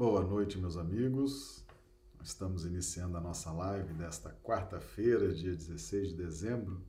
[0.00, 1.62] Boa noite, meus amigos.
[2.24, 6.82] Estamos iniciando a nossa live desta quarta-feira, dia 16 de dezembro.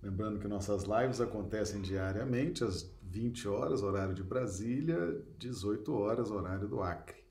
[0.00, 6.68] Lembrando que nossas lives acontecem diariamente às 20 horas, horário de Brasília, 18 horas, horário
[6.68, 7.24] do Acre.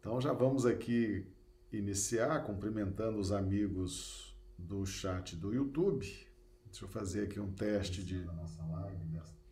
[0.00, 1.30] Então já vamos aqui
[1.70, 6.06] iniciar cumprimentando os amigos do chat do YouTube.
[6.64, 8.26] Deixa eu fazer aqui um teste de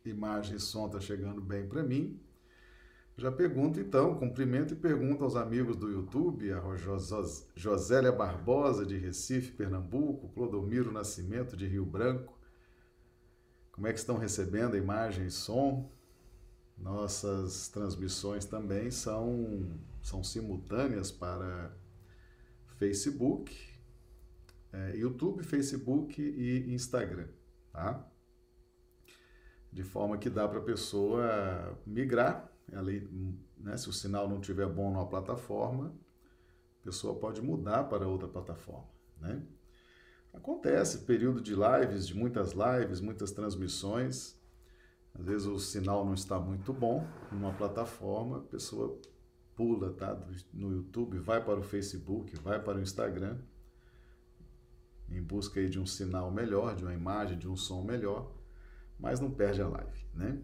[0.03, 2.19] imagem e som está chegando bem para mim.
[3.19, 6.61] Já pergunto então, cumprimento e pergunto aos amigos do YouTube, a
[7.55, 12.39] Josélia Barbosa de Recife, Pernambuco, Clodomiro Nascimento de Rio Branco.
[13.73, 15.91] Como é que estão recebendo a imagem e som?
[16.77, 21.75] Nossas transmissões também são, são simultâneas para
[22.77, 23.57] Facebook,
[24.75, 27.29] é, YouTube, Facebook e Instagram,
[27.73, 28.07] tá?
[29.73, 34.91] De forma que dá para a pessoa migrar né, se o sinal não estiver bom
[34.91, 35.95] numa plataforma,
[36.81, 38.89] a pessoa pode mudar para outra plataforma,
[39.21, 39.43] né?
[40.33, 44.39] Acontece período de lives, de muitas lives, muitas transmissões.
[45.15, 49.01] Às vezes o sinal não está muito bom numa plataforma, a pessoa
[49.57, 50.15] pula, tá,
[50.53, 53.39] no YouTube, vai para o Facebook, vai para o Instagram,
[55.09, 58.31] em busca aí de um sinal melhor, de uma imagem, de um som melhor,
[58.99, 60.43] mas não perde a live, né?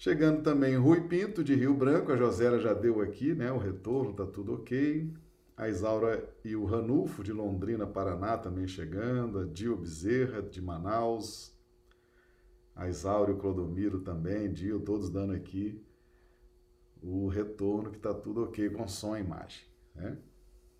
[0.00, 3.52] Chegando também Rui Pinto, de Rio Branco, a Josélia já deu aqui, né?
[3.52, 5.12] O retorno, tá tudo ok.
[5.54, 9.40] A Isaura e o Ranulfo, de Londrina, Paraná, também chegando.
[9.40, 11.54] A Dio Bezerra, de Manaus.
[12.74, 15.84] A Isaura e o Clodomiro também, Dio, todos dando aqui
[17.02, 20.16] o retorno, que tá tudo ok com som e imagem, né?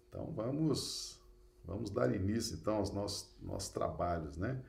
[0.08, 1.20] Então vamos,
[1.62, 4.64] vamos dar início então aos nossos, nossos trabalhos, né?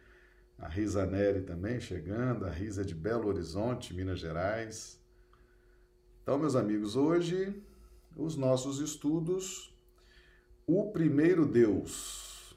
[0.61, 5.03] A Risa Neri também chegando, a Risa de Belo Horizonte, Minas Gerais.
[6.21, 7.61] Então, meus amigos, hoje
[8.15, 9.75] os nossos estudos,
[10.67, 12.55] o primeiro Deus,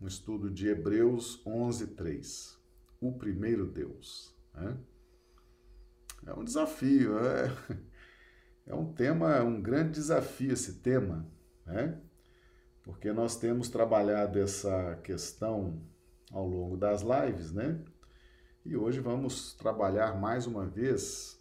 [0.00, 2.58] um estudo de Hebreus 11, 3.
[3.00, 4.34] O primeiro Deus.
[4.52, 4.76] Né?
[6.26, 7.56] É um desafio, é,
[8.66, 11.24] é um tema, um grande desafio esse tema,
[11.64, 12.00] né?
[12.82, 15.80] porque nós temos trabalhado essa questão
[16.30, 17.82] ao longo das lives, né?
[18.64, 21.40] E hoje vamos trabalhar mais uma vez.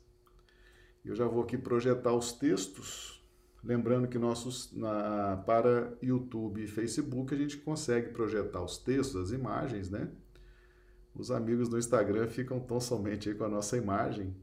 [1.03, 3.23] Eu já vou aqui projetar os textos,
[3.63, 9.31] lembrando que nossos na, para YouTube e Facebook a gente consegue projetar os textos, as
[9.31, 10.09] imagens, né?
[11.13, 14.35] Os amigos do Instagram ficam tão somente aí com a nossa imagem,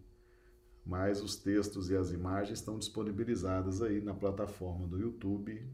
[0.85, 5.65] mas os textos e as imagens estão disponibilizadas aí na plataforma do YouTube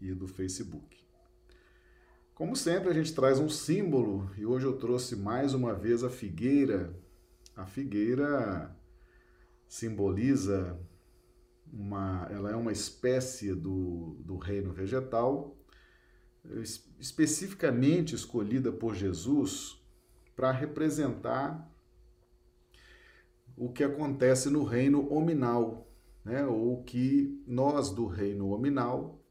[0.00, 1.09] e do Facebook.
[2.40, 6.08] Como sempre, a gente traz um símbolo e hoje eu trouxe mais uma vez a
[6.08, 6.98] figueira.
[7.54, 8.74] A figueira
[9.68, 10.80] simboliza
[11.70, 15.54] uma, ela é uma espécie do, do reino vegetal,
[16.98, 19.78] especificamente escolhida por Jesus
[20.34, 21.70] para representar
[23.54, 25.92] o que acontece no reino hominal,
[26.24, 26.46] né?
[26.46, 29.22] ou que nós do reino hominal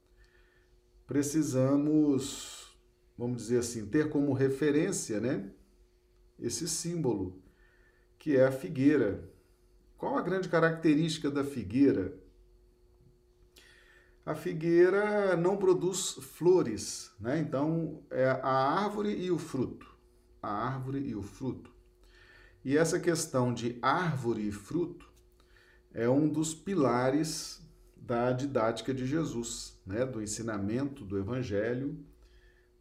[1.08, 2.59] precisamos
[3.20, 5.52] vamos dizer assim, ter como referência, né,
[6.40, 7.44] esse símbolo,
[8.18, 9.30] que é a figueira.
[9.98, 12.18] Qual a grande característica da figueira?
[14.26, 17.40] A figueira não produz flores, né?
[17.40, 19.86] Então é a árvore e o fruto.
[20.42, 21.74] A árvore e o fruto.
[22.64, 25.12] E essa questão de árvore e fruto
[25.94, 27.62] é um dos pilares
[27.98, 30.06] da didática de Jesus, né?
[30.06, 32.00] do ensinamento do Evangelho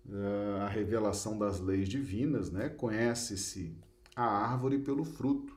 [0.08, 2.68] uh, a revelação das leis divinas, né?
[2.68, 3.76] Conhece-se
[4.14, 5.56] a árvore pelo fruto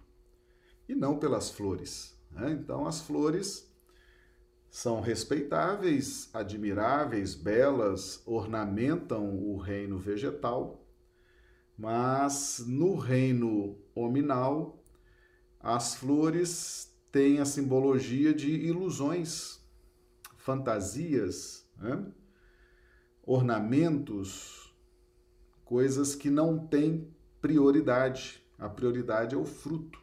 [0.88, 2.16] e não pelas flores.
[2.31, 2.51] Né?
[2.51, 3.72] Então, as flores
[4.69, 10.85] são respeitáveis, admiráveis, belas, ornamentam o reino vegetal,
[11.78, 14.81] mas no reino hominal,
[15.59, 19.59] as flores têm a simbologia de ilusões,
[20.37, 22.05] fantasias, né?
[23.23, 24.73] Ornamentos,
[25.64, 28.44] coisas que não têm prioridade.
[28.58, 30.00] A prioridade é o fruto.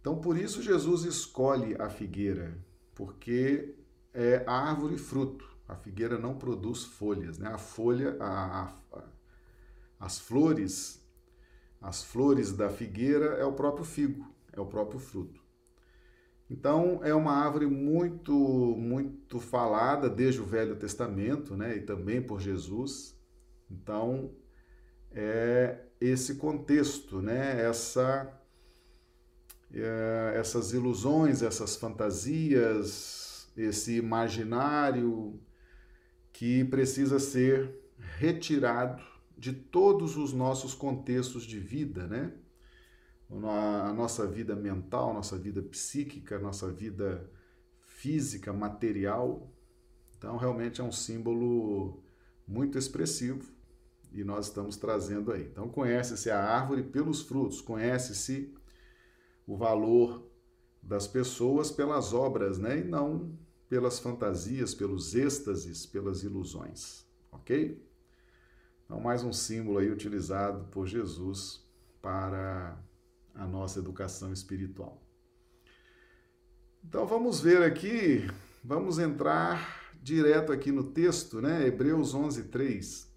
[0.00, 2.56] Então, por isso, Jesus escolhe a figueira,
[2.94, 3.74] porque
[4.14, 5.48] é árvore e fruto.
[5.66, 7.48] A figueira não produz folhas, né?
[7.48, 9.04] A folha, a, a,
[10.00, 11.04] as flores,
[11.80, 15.47] as flores da figueira é o próprio figo, é o próprio fruto.
[16.50, 21.76] Então, é uma árvore muito, muito falada desde o Velho Testamento, né?
[21.76, 23.14] E também por Jesus.
[23.70, 24.32] Então,
[25.12, 27.60] é esse contexto, né?
[27.62, 28.34] Essa
[29.72, 35.38] é, essas ilusões, essas fantasias, esse imaginário
[36.32, 37.78] que precisa ser
[38.18, 39.02] retirado
[39.36, 42.32] de todos os nossos contextos de vida, né?
[43.30, 47.30] A nossa vida mental, nossa vida psíquica, nossa vida
[47.80, 49.52] física, material.
[50.16, 52.02] Então, realmente é um símbolo
[52.46, 53.52] muito expressivo
[54.12, 55.42] e nós estamos trazendo aí.
[55.42, 58.54] Então, conhece-se a árvore pelos frutos, conhece-se
[59.46, 60.26] o valor
[60.82, 62.78] das pessoas pelas obras, né?
[62.78, 63.36] E não
[63.68, 67.86] pelas fantasias, pelos êxtases, pelas ilusões, ok?
[68.84, 71.62] Então, mais um símbolo aí utilizado por Jesus
[72.00, 72.82] para
[73.38, 75.00] a nossa educação espiritual.
[76.84, 78.28] Então, vamos ver aqui,
[78.62, 81.66] vamos entrar direto aqui no texto, né?
[81.66, 83.08] Hebreus 11, 3.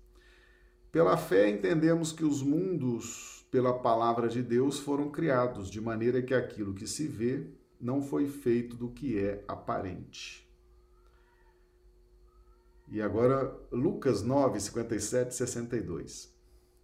[0.92, 6.34] Pela fé entendemos que os mundos, pela palavra de Deus, foram criados, de maneira que
[6.34, 7.48] aquilo que se vê
[7.80, 10.48] não foi feito do que é aparente.
[12.90, 16.32] E agora, Lucas 9, 57 62.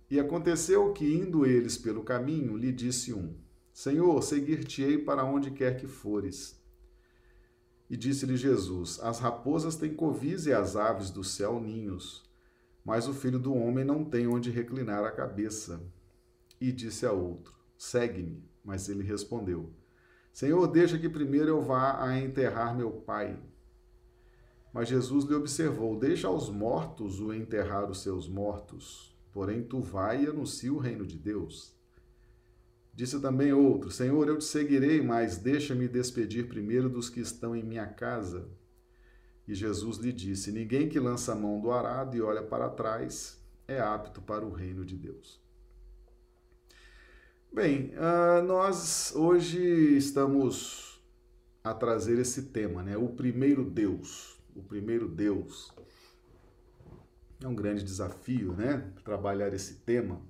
[0.09, 3.35] E aconteceu que, indo eles pelo caminho, lhe disse um:
[3.73, 6.57] Senhor, seguir-te-ei para onde quer que fores.
[7.89, 12.23] E disse-lhe Jesus: As raposas têm covis e as aves do céu ninhos,
[12.83, 15.81] mas o filho do homem não tem onde reclinar a cabeça.
[16.59, 18.43] E disse a outro: Segue-me.
[18.63, 19.71] Mas ele respondeu:
[20.33, 23.39] Senhor, deixa que primeiro eu vá a enterrar meu pai.
[24.73, 30.23] Mas Jesus lhe observou: Deixa aos mortos o enterrar os seus mortos, porém tu vai
[30.23, 31.71] e anuncia o reino de Deus.
[32.91, 37.61] Disse também outro: Senhor, eu te seguirei, mas deixa-me despedir primeiro dos que estão em
[37.61, 38.49] minha casa.
[39.47, 43.39] E Jesus lhe disse: Ninguém que lança a mão do arado e olha para trás
[43.67, 45.39] é apto para o reino de Deus.
[47.53, 49.61] Bem, uh, nós hoje
[49.95, 50.99] estamos
[51.63, 52.97] a trazer esse tema, né?
[52.97, 55.71] O primeiro Deus o primeiro Deus.
[57.41, 58.91] É um grande desafio, né?
[59.03, 60.21] Trabalhar esse tema,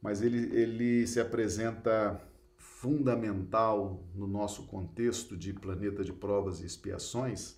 [0.00, 2.20] mas ele, ele se apresenta
[2.56, 7.56] fundamental no nosso contexto de planeta de provas e expiações,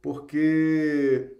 [0.00, 1.36] porque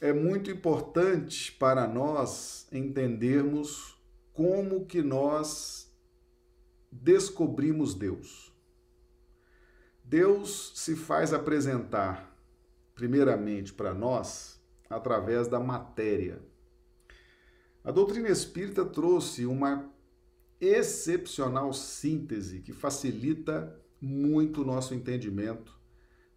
[0.00, 3.96] é muito importante para nós entendermos
[4.32, 5.92] como que nós
[6.90, 8.52] descobrimos Deus.
[10.04, 12.36] Deus se faz apresentar
[12.94, 14.57] primeiramente para nós
[14.88, 16.42] através da matéria.
[17.84, 19.90] A doutrina espírita trouxe uma
[20.60, 25.78] excepcional síntese que facilita muito o nosso entendimento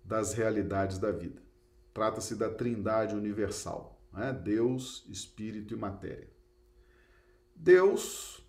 [0.03, 1.42] das realidades da vida.
[1.94, 4.31] Trata-se da Trindade universal, né?
[4.31, 6.30] Deus, Espírito e matéria.
[7.56, 8.44] Deus,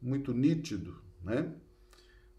[0.00, 1.52] muito nítido, né?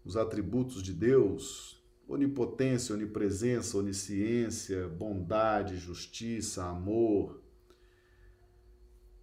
[0.04, 1.77] Os atributos de Deus,
[2.08, 7.42] onipotência, onipresença, onisciência, bondade, justiça, amor.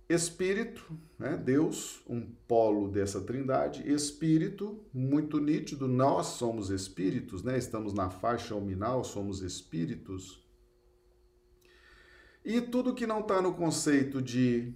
[0.08, 1.36] Espírito, né?
[1.36, 3.92] Deus, um polo dessa trindade.
[3.92, 7.58] Espírito, muito nítido, nós somos espíritos, né?
[7.58, 10.46] estamos na faixa nominal, somos espíritos.
[12.46, 14.72] E tudo que não está no conceito de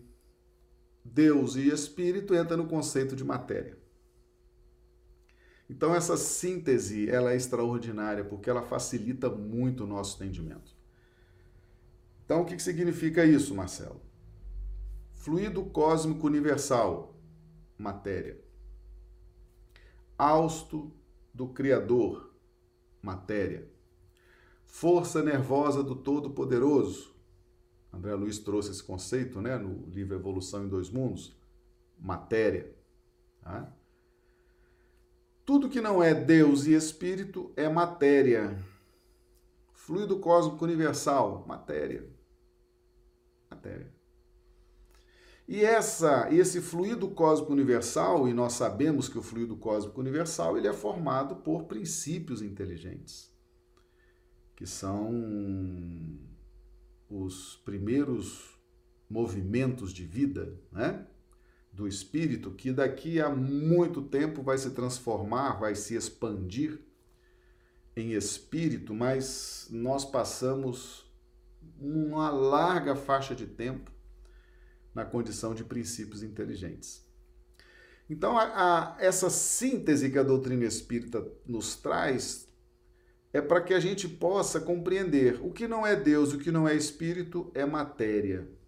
[1.06, 3.79] Deus e espírito entra no conceito de matéria.
[5.70, 10.76] Então essa síntese ela é extraordinária porque ela facilita muito o nosso entendimento.
[12.26, 14.02] Então o que significa isso, Marcelo?
[15.12, 17.16] Fluido cósmico universal,
[17.78, 18.40] matéria.
[20.18, 20.92] Austo
[21.34, 22.34] do Criador,
[23.02, 23.70] matéria.
[24.66, 27.14] Força nervosa do Todo-Poderoso.
[27.92, 31.36] André Luiz trouxe esse conceito né, no livro Evolução em Dois Mundos.
[32.00, 32.76] Matéria.
[33.42, 33.74] Tá?
[35.50, 38.64] Tudo que não é Deus e Espírito é matéria.
[39.74, 42.08] Fluido cósmico universal, matéria.
[43.50, 43.92] Matéria.
[45.48, 50.68] E essa, esse fluido cósmico universal, e nós sabemos que o fluido cósmico universal ele
[50.68, 53.36] é formado por princípios inteligentes,
[54.56, 55.10] que são
[57.10, 58.56] os primeiros
[59.10, 61.08] movimentos de vida, né?
[61.80, 66.78] Do espírito que daqui a muito tempo vai se transformar, vai se expandir
[67.96, 71.10] em espírito, mas nós passamos
[71.80, 73.90] uma larga faixa de tempo
[74.94, 77.08] na condição de princípios inteligentes.
[78.10, 82.50] Então, a, a, essa síntese que a doutrina espírita nos traz
[83.32, 86.68] é para que a gente possa compreender o que não é Deus, o que não
[86.68, 88.59] é espírito, é matéria.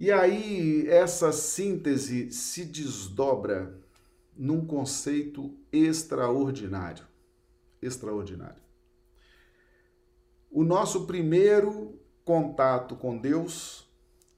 [0.00, 3.78] E aí essa síntese se desdobra
[4.34, 7.06] num conceito extraordinário.
[7.82, 8.62] Extraordinário.
[10.50, 13.86] O nosso primeiro contato com Deus,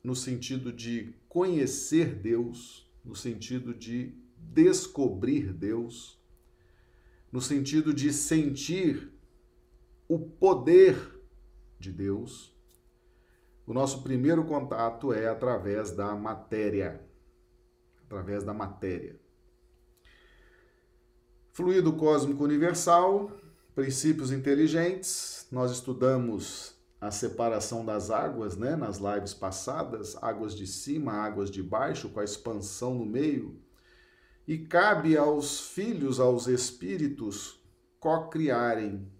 [0.03, 6.19] no sentido de conhecer Deus, no sentido de descobrir Deus,
[7.31, 9.13] no sentido de sentir
[10.09, 11.23] o poder
[11.79, 12.52] de Deus,
[13.67, 17.01] o nosso primeiro contato é através da matéria.
[18.05, 19.19] Através da matéria.
[21.53, 23.31] Fluido cósmico universal,
[23.75, 25.47] princípios inteligentes.
[25.51, 31.63] Nós estudamos a separação das águas, né, nas lives passadas, águas de cima, águas de
[31.63, 33.61] baixo, com a expansão no meio.
[34.47, 37.61] E cabe aos filhos, aos espíritos,
[37.99, 39.11] co-criarem.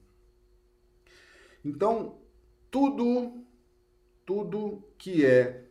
[1.65, 2.19] Então,
[2.71, 3.42] tudo
[4.25, 5.69] tudo que é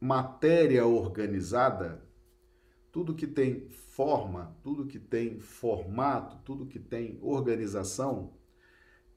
[0.00, 2.04] matéria organizada,
[2.92, 8.34] tudo que tem forma, tudo que tem formato, tudo que tem organização,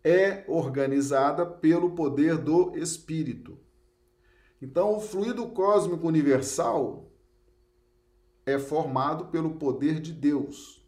[0.04, 3.58] é organizada pelo poder do espírito.
[4.62, 7.12] Então, o fluido cósmico universal
[8.46, 10.86] é formado pelo poder de Deus.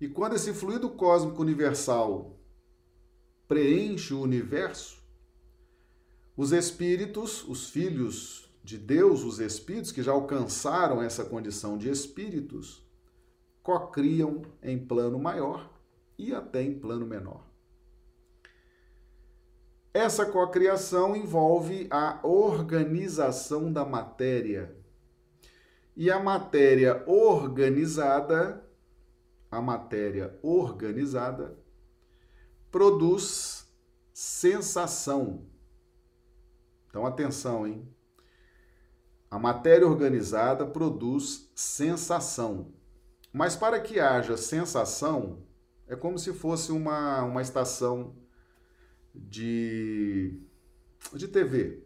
[0.00, 2.38] E quando esse fluido cósmico universal
[3.46, 4.99] preenche o universo,
[6.40, 12.82] os espíritos, os filhos de Deus, os espíritos que já alcançaram essa condição de espíritos,
[13.62, 15.70] cocriam em plano maior
[16.16, 17.44] e até em plano menor.
[19.92, 24.74] Essa cocriação envolve a organização da matéria.
[25.94, 28.66] E a matéria organizada,
[29.50, 31.58] a matéria organizada
[32.70, 33.70] produz
[34.10, 35.49] sensação
[36.90, 37.88] então, atenção, hein?
[39.30, 42.74] A matéria organizada produz sensação.
[43.32, 45.46] Mas para que haja sensação,
[45.86, 48.16] é como se fosse uma, uma estação
[49.14, 50.42] de,
[51.14, 51.84] de TV.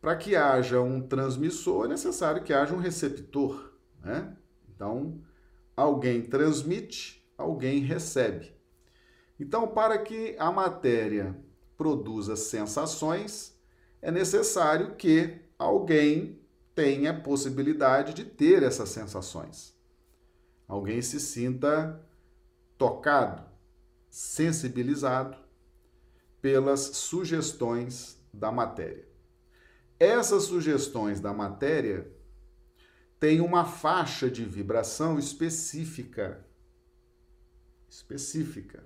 [0.00, 3.74] Para que haja um transmissor, é necessário que haja um receptor.
[4.02, 4.34] Né?
[4.74, 5.22] Então,
[5.76, 8.54] alguém transmite, alguém recebe.
[9.38, 11.43] Então, para que a matéria
[11.76, 13.58] produza sensações,
[14.00, 16.40] é necessário que alguém
[16.74, 19.74] tenha possibilidade de ter essas sensações.
[20.66, 22.00] Alguém se sinta
[22.76, 23.42] tocado,
[24.10, 25.38] sensibilizado
[26.40, 29.06] pelas sugestões da matéria.
[29.98, 32.10] Essas sugestões da matéria
[33.20, 36.44] têm uma faixa de vibração específica.
[37.88, 38.84] Específica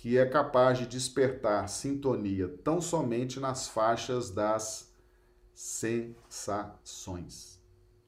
[0.00, 4.90] que é capaz de despertar sintonia tão somente nas faixas das
[5.52, 6.40] sensações.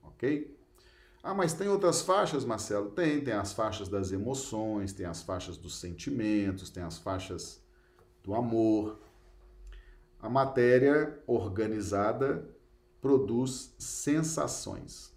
[0.03, 0.57] Ok?
[1.23, 2.93] Ah, mas tem outras faixas, Marcelo?
[2.93, 7.63] Tem, tem as faixas das emoções, tem as faixas dos sentimentos, tem as faixas
[8.25, 8.99] do amor.
[10.19, 12.49] A matéria organizada
[13.03, 15.15] produz sensações.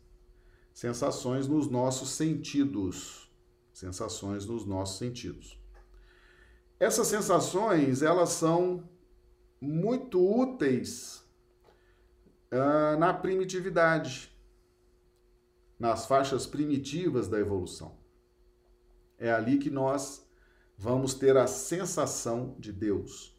[0.73, 3.31] Sensações nos nossos sentidos.
[3.71, 5.57] Sensações nos nossos sentidos.
[6.79, 8.83] Essas sensações, elas são
[9.61, 11.23] muito úteis
[12.51, 14.31] uh, na primitividade,
[15.79, 17.97] nas faixas primitivas da evolução.
[19.17, 20.25] É ali que nós
[20.77, 23.35] vamos ter a sensação de Deus.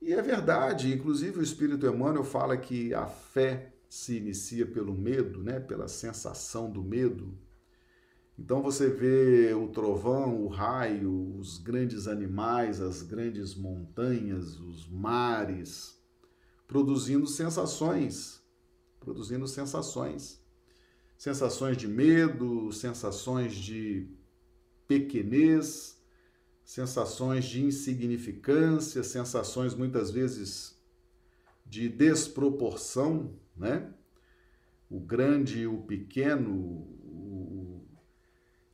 [0.00, 5.42] E é verdade, inclusive o Espírito Emmanuel fala que a fé se inicia pelo medo,
[5.42, 7.36] né, pela sensação do medo.
[8.38, 16.02] Então você vê o trovão, o raio, os grandes animais, as grandes montanhas, os mares,
[16.66, 18.42] produzindo sensações,
[18.98, 20.42] produzindo sensações.
[21.16, 24.08] Sensações de medo, sensações de
[24.88, 26.02] pequenez,
[26.64, 30.80] sensações de insignificância, sensações muitas vezes
[31.64, 33.92] de desproporção, né?
[34.90, 36.91] O grande e o pequeno,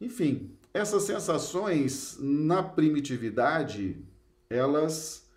[0.01, 4.05] enfim, essas sensações na primitividade,
[4.49, 5.29] elas,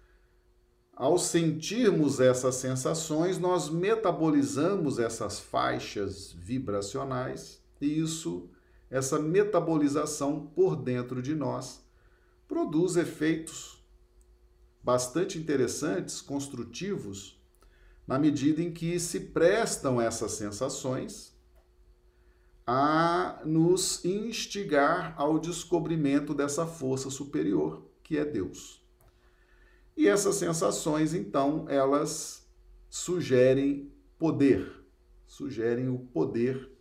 [0.93, 8.49] ao sentirmos essas sensações, nós metabolizamos essas faixas vibracionais e isso,
[8.89, 11.83] essa metabolização por dentro de nós,
[12.47, 13.81] produz efeitos
[14.83, 17.39] bastante interessantes, construtivos,
[18.05, 21.30] na medida em que se prestam essas sensações
[22.65, 28.81] a nos instigar ao descobrimento dessa força superior, que é Deus.
[29.95, 32.47] E essas sensações, então, elas
[32.89, 34.71] sugerem poder,
[35.25, 36.71] sugerem o poder.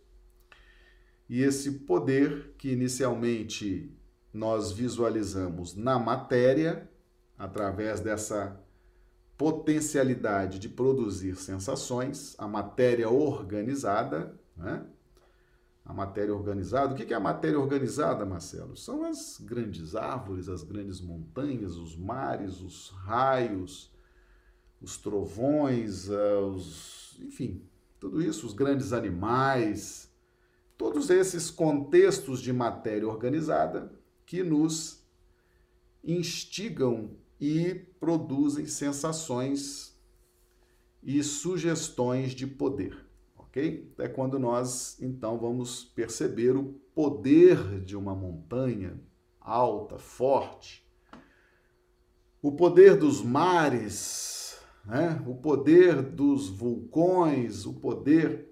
[1.27, 3.91] E esse poder que inicialmente
[4.33, 6.89] nós visualizamos na matéria,
[7.37, 8.59] através dessa
[9.37, 14.85] potencialidade de produzir sensações, a matéria organizada, né?
[15.83, 16.93] A matéria organizada.
[16.93, 18.77] O que é a matéria organizada, Marcelo?
[18.77, 23.91] São as grandes árvores, as grandes montanhas, os mares, os raios,
[24.81, 27.63] os trovões, eh, os, enfim,
[27.99, 30.11] tudo isso, os grandes animais,
[30.77, 33.91] todos esses contextos de matéria organizada
[34.25, 35.03] que nos
[36.03, 39.95] instigam e produzem sensações
[41.03, 42.97] e sugestões de poder,
[43.51, 43.93] ok?
[43.99, 48.97] É quando nós então vamos perceber o poder de uma montanha
[49.39, 50.89] alta, forte,
[52.41, 55.21] o poder dos mares, né?
[55.27, 58.47] o poder dos vulcões, o poder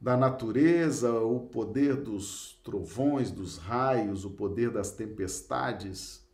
[0.00, 6.28] da natureza, o poder dos trovões, dos raios, o poder das tempestades.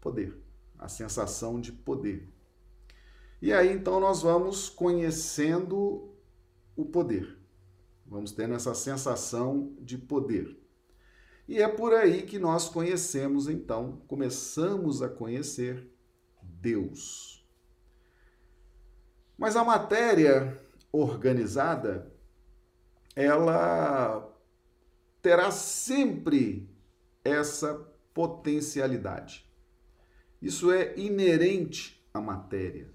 [0.00, 0.34] Poder,
[0.78, 2.26] a sensação de poder.
[3.40, 6.10] E aí então nós vamos conhecendo
[6.80, 7.38] o poder.
[8.06, 10.58] Vamos tendo essa sensação de poder.
[11.46, 15.88] E é por aí que nós conhecemos então, começamos a conhecer
[16.42, 17.46] Deus.
[19.36, 20.60] Mas a matéria
[20.92, 22.12] organizada
[23.14, 24.28] ela
[25.22, 26.68] terá sempre
[27.24, 27.74] essa
[28.14, 29.46] potencialidade.
[30.40, 32.90] Isso é inerente à matéria.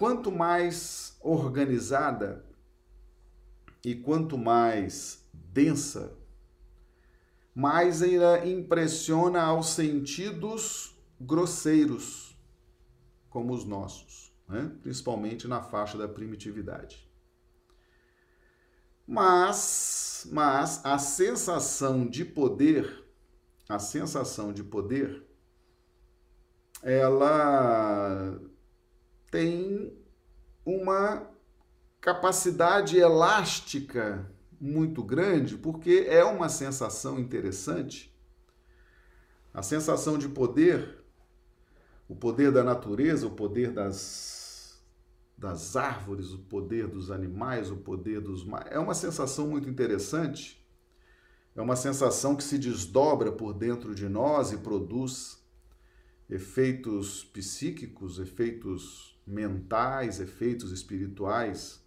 [0.00, 2.42] Quanto mais organizada
[3.84, 6.16] e quanto mais densa,
[7.54, 12.34] mais ela impressiona aos sentidos grosseiros,
[13.28, 14.74] como os nossos, né?
[14.80, 17.06] principalmente na faixa da primitividade.
[19.06, 23.04] Mas, mas a sensação de poder,
[23.68, 25.28] a sensação de poder,
[26.82, 28.40] ela
[29.30, 29.96] tem
[30.64, 31.28] uma
[32.00, 38.14] capacidade elástica muito grande, porque é uma sensação interessante.
[39.52, 41.02] A sensação de poder,
[42.08, 44.38] o poder da natureza, o poder das
[45.36, 50.62] das árvores, o poder dos animais, o poder dos É uma sensação muito interessante.
[51.56, 55.39] É uma sensação que se desdobra por dentro de nós e produz
[56.30, 61.84] efeitos psíquicos, efeitos mentais, efeitos espirituais.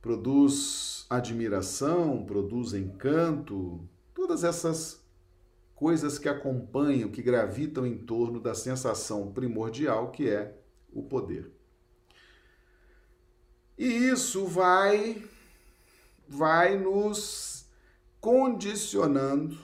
[0.00, 5.04] Produz admiração, produz encanto, todas essas
[5.74, 10.58] coisas que acompanham, que gravitam em torno da sensação primordial que é
[10.92, 11.52] o poder.
[13.76, 15.22] E isso vai
[16.26, 17.66] vai nos
[18.20, 19.56] condicionando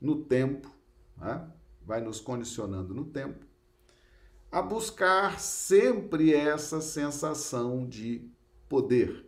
[0.00, 0.70] no tempo,
[1.16, 1.48] né?
[1.88, 3.46] Vai nos condicionando no tempo
[4.52, 8.30] a buscar sempre essa sensação de
[8.68, 9.26] poder.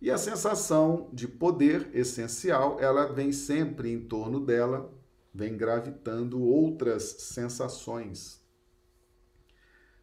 [0.00, 4.92] E a sensação de poder essencial, ela vem sempre em torno dela,
[5.34, 8.40] vem gravitando outras sensações.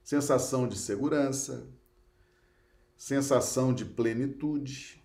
[0.04, 1.68] Sensação de segurança,
[2.98, 5.02] sensação de plenitude,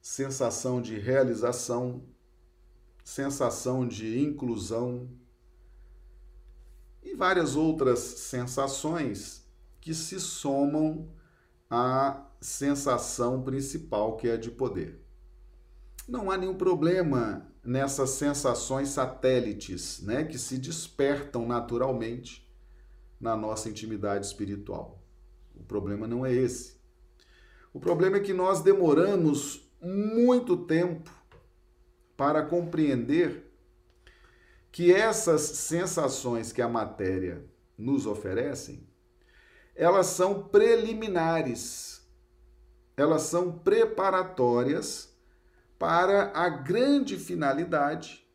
[0.00, 2.04] sensação de realização,
[3.04, 5.08] sensação de inclusão
[7.10, 9.46] e várias outras sensações
[9.80, 11.08] que se somam
[11.70, 15.02] à sensação principal que é de poder.
[16.06, 22.48] Não há nenhum problema nessas sensações satélites, né, que se despertam naturalmente
[23.20, 25.02] na nossa intimidade espiritual.
[25.54, 26.78] O problema não é esse.
[27.72, 31.10] O problema é que nós demoramos muito tempo
[32.16, 33.47] para compreender
[34.70, 37.44] que essas sensações que a matéria
[37.76, 38.86] nos oferecem,
[39.74, 42.06] elas são preliminares,
[42.96, 45.16] elas são preparatórias
[45.78, 48.26] para a grande finalidade,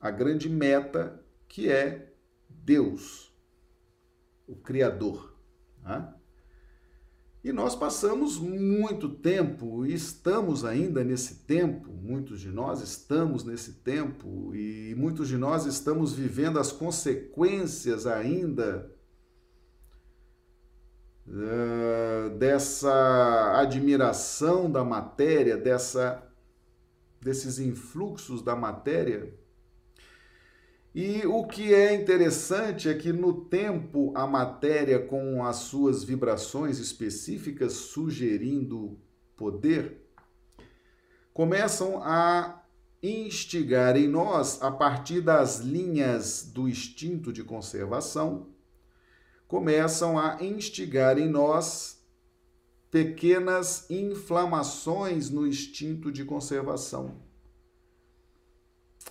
[0.00, 2.10] a grande meta que é
[2.48, 3.34] Deus,
[4.46, 5.36] o Criador.
[5.82, 6.14] Né?
[7.42, 13.74] E nós passamos muito tempo, e estamos ainda nesse tempo, muitos de nós estamos nesse
[13.74, 18.94] tempo, e muitos de nós estamos vivendo as consequências ainda
[21.26, 26.22] uh, dessa admiração da matéria, dessa,
[27.22, 29.39] desses influxos da matéria
[30.94, 36.78] e o que é interessante é que no tempo a matéria, com as suas vibrações
[36.78, 38.98] específicas sugerindo
[39.36, 40.04] poder,
[41.32, 42.64] começam a
[43.00, 48.48] instigar em nós, a partir das linhas do instinto de conservação,
[49.46, 52.04] começam a instigar em nós
[52.90, 57.14] pequenas inflamações no instinto de conservação.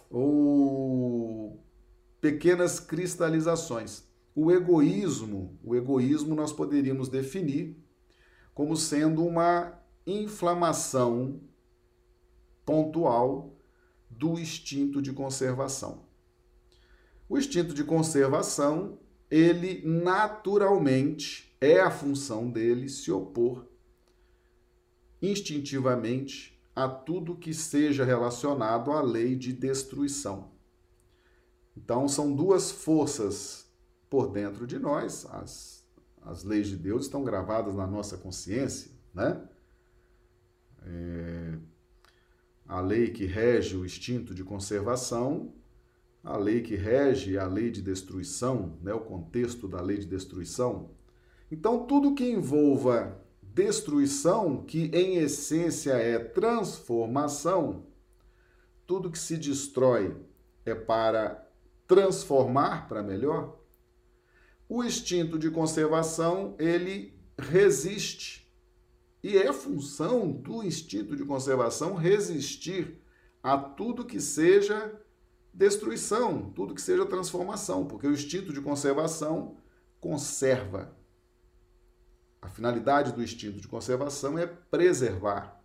[0.09, 1.59] Ou
[2.19, 4.03] pequenas cristalizações.
[4.35, 7.77] O egoísmo, o egoísmo nós poderíamos definir
[8.53, 11.41] como sendo uma inflamação
[12.65, 13.57] pontual
[14.09, 16.05] do instinto de conservação.
[17.27, 23.67] O instinto de conservação, ele naturalmente é a função dele se opor
[25.21, 30.51] instintivamente a tudo que seja relacionado à lei de destruição.
[31.81, 33.65] Então, são duas forças
[34.09, 35.85] por dentro de nós, as,
[36.21, 39.41] as leis de Deus estão gravadas na nossa consciência, né?
[40.83, 41.57] É,
[42.67, 45.53] a lei que rege o instinto de conservação,
[46.21, 50.91] a lei que rege a lei de destruição, né, o contexto da lei de destruição.
[51.49, 57.85] Então, tudo que envolva destruição, que em essência é transformação,
[58.85, 60.15] tudo que se destrói
[60.65, 61.48] é para
[61.89, 63.57] transformar para melhor.
[64.69, 68.47] O instinto de conservação, ele resiste
[69.23, 73.01] e é função do instinto de conservação resistir
[73.41, 75.01] a tudo que seja
[75.51, 79.57] destruição, tudo que seja transformação, porque o instinto de conservação
[79.99, 80.95] conserva.
[82.39, 85.59] A finalidade do instinto de conservação é preservar,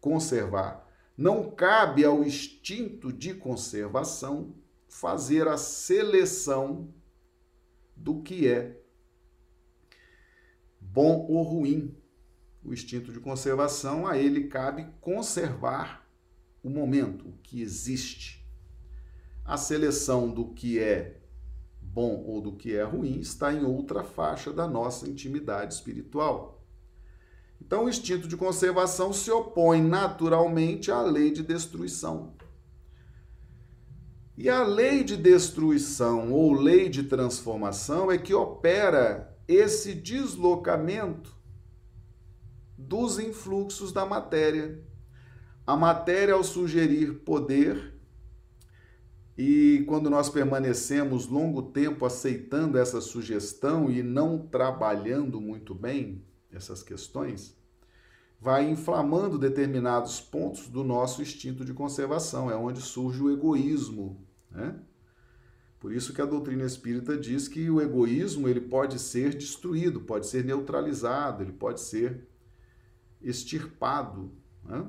[0.00, 0.88] conservar.
[1.14, 4.54] Não cabe ao instinto de conservação
[4.88, 6.92] fazer a seleção
[7.94, 8.80] do que é
[10.80, 11.96] bom ou ruim,
[12.64, 16.08] o instinto de conservação, a ele cabe conservar
[16.62, 18.46] o momento, o que existe.
[19.44, 21.20] A seleção do que é
[21.80, 26.64] bom ou do que é ruim está em outra faixa da nossa intimidade espiritual.
[27.60, 32.34] Então, o instinto de conservação se opõe naturalmente à lei de destruição.
[34.40, 41.36] E a lei de destruição ou lei de transformação é que opera esse deslocamento
[42.78, 44.80] dos influxos da matéria.
[45.66, 48.00] A matéria, ao sugerir poder,
[49.36, 56.80] e quando nós permanecemos longo tempo aceitando essa sugestão e não trabalhando muito bem essas
[56.80, 57.58] questões,
[58.40, 62.48] vai inflamando determinados pontos do nosso instinto de conservação.
[62.48, 64.27] É onde surge o egoísmo.
[64.50, 64.78] Né?
[65.80, 70.26] Por isso que a doutrina espírita diz que o egoísmo ele pode ser destruído, pode
[70.26, 72.26] ser neutralizado, ele pode ser
[73.22, 74.32] extirpado.
[74.64, 74.84] Né?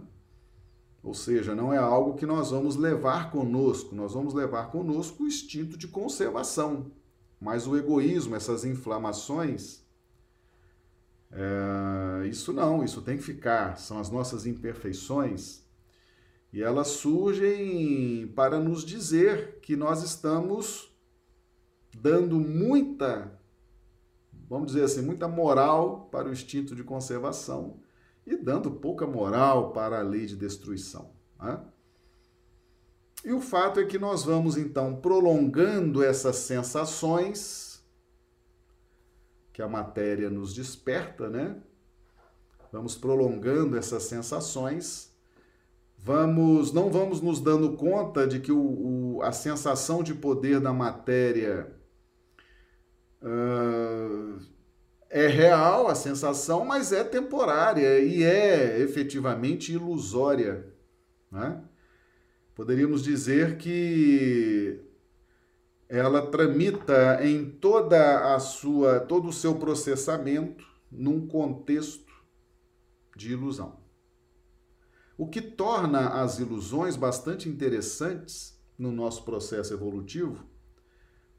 [1.04, 5.28] Ou seja, não é algo que nós vamos levar conosco, nós vamos levar conosco o
[5.28, 6.92] instinto de conservação.
[7.40, 9.86] Mas o egoísmo, essas inflamações,
[11.32, 15.64] é, isso não, isso tem que ficar, são as nossas imperfeições.
[16.52, 20.92] E elas surgem para nos dizer que nós estamos
[21.96, 23.40] dando muita,
[24.50, 27.80] vamos dizer assim, muita moral para o instinto de conservação
[28.26, 31.12] e dando pouca moral para a lei de destruição.
[31.40, 31.62] Né?
[33.24, 37.84] E o fato é que nós vamos então prolongando essas sensações
[39.52, 41.62] que a matéria nos desperta, né?
[42.72, 45.09] Vamos prolongando essas sensações,
[46.04, 50.72] vamos, não vamos nos dando conta de que o, o a sensação de poder da
[50.72, 51.72] matéria
[53.22, 54.40] uh,
[55.10, 60.74] é real a sensação, mas é temporária e é efetivamente ilusória.
[61.32, 61.62] Né?
[62.56, 64.80] Poderíamos dizer que
[65.88, 72.14] ela tramita em toda a sua, todo o seu processamento num contexto
[73.16, 73.79] de ilusão.
[75.20, 80.48] O que torna as ilusões bastante interessantes no nosso processo evolutivo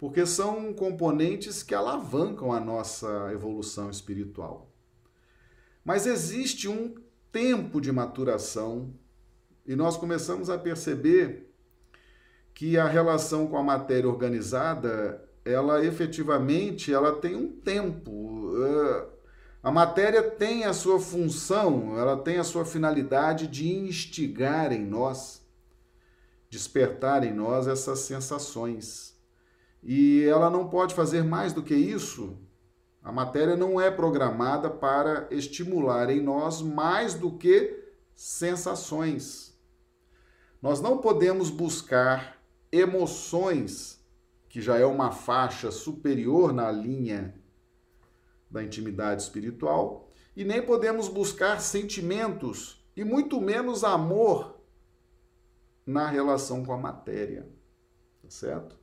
[0.01, 4.73] porque são componentes que alavancam a nossa evolução espiritual.
[5.85, 6.95] Mas existe um
[7.31, 8.95] tempo de maturação
[9.66, 11.53] e nós começamos a perceber
[12.55, 18.53] que a relação com a matéria organizada, ela efetivamente, ela tem um tempo.
[18.57, 19.07] Eh,
[19.62, 25.42] a matéria tem a sua função, ela tem a sua finalidade de instigar em nós,
[26.49, 29.11] despertar em nós essas sensações
[29.83, 32.37] e ela não pode fazer mais do que isso.
[33.03, 39.59] A matéria não é programada para estimular em nós mais do que sensações.
[40.61, 42.38] Nós não podemos buscar
[42.70, 43.99] emoções,
[44.49, 47.35] que já é uma faixa superior na linha
[48.50, 54.60] da intimidade espiritual, e nem podemos buscar sentimentos, e muito menos amor
[55.86, 57.48] na relação com a matéria.
[58.22, 58.78] Tá certo?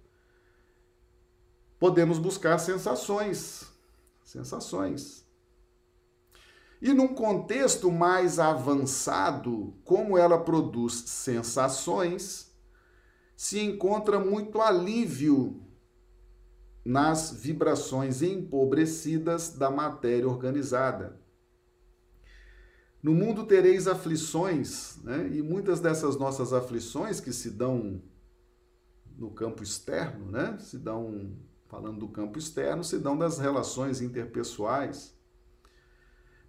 [1.79, 3.71] Podemos buscar sensações.
[4.23, 5.25] Sensações.
[6.81, 12.55] E num contexto mais avançado, como ela produz sensações,
[13.35, 15.66] se encontra muito alívio
[16.87, 21.19] nas vibrações empobrecidas da matéria organizada.
[23.03, 25.29] No mundo tereis aflições, né?
[25.33, 28.01] e muitas dessas nossas aflições que se dão
[29.17, 30.57] no campo externo, né?
[30.59, 31.35] se dão,
[31.67, 35.13] falando do campo externo, se dão das relações interpessoais.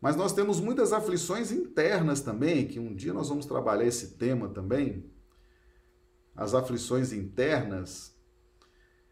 [0.01, 4.48] Mas nós temos muitas aflições internas também, que um dia nós vamos trabalhar esse tema
[4.48, 5.05] também,
[6.37, 8.16] as aflições internas,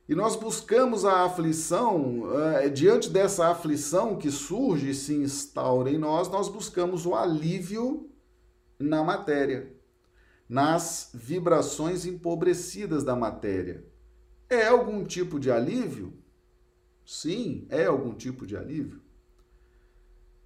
[0.08, 5.98] e nós buscamos a aflição, uh, diante dessa aflição que surge e se instaura em
[5.98, 8.08] nós, nós buscamos o alívio
[8.78, 9.74] na matéria,
[10.48, 13.84] nas vibrações empobrecidas da matéria.
[14.48, 16.12] É algum tipo de alívio?
[17.04, 19.00] Sim, é algum tipo de alívio.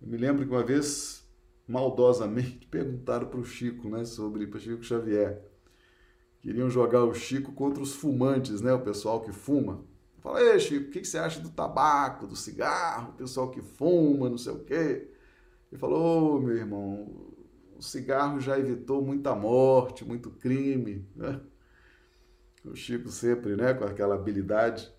[0.00, 1.22] Eu me lembro que uma vez,
[1.68, 5.49] maldosamente, perguntaram para o Chico, né, sobre para Chico Xavier
[6.40, 8.72] Queriam jogar o Chico contra os fumantes, né?
[8.72, 9.84] O pessoal que fuma.
[10.20, 14.28] Fala, ei, Chico, o que você acha do tabaco, do cigarro, o pessoal que fuma,
[14.28, 15.08] não sei o quê?
[15.70, 17.32] Ele falou, oh, meu irmão,
[17.76, 21.40] o cigarro já evitou muita morte, muito crime, né?
[22.64, 24.92] O Chico sempre, né, com aquela habilidade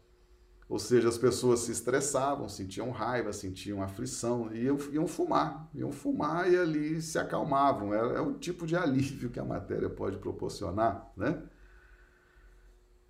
[0.71, 6.49] ou seja, as pessoas se estressavam, sentiam raiva, sentiam aflição, e iam, fumar, iam fumar
[6.49, 7.93] e ali se acalmavam.
[7.93, 11.43] É, é um tipo de alívio que a matéria pode proporcionar, né?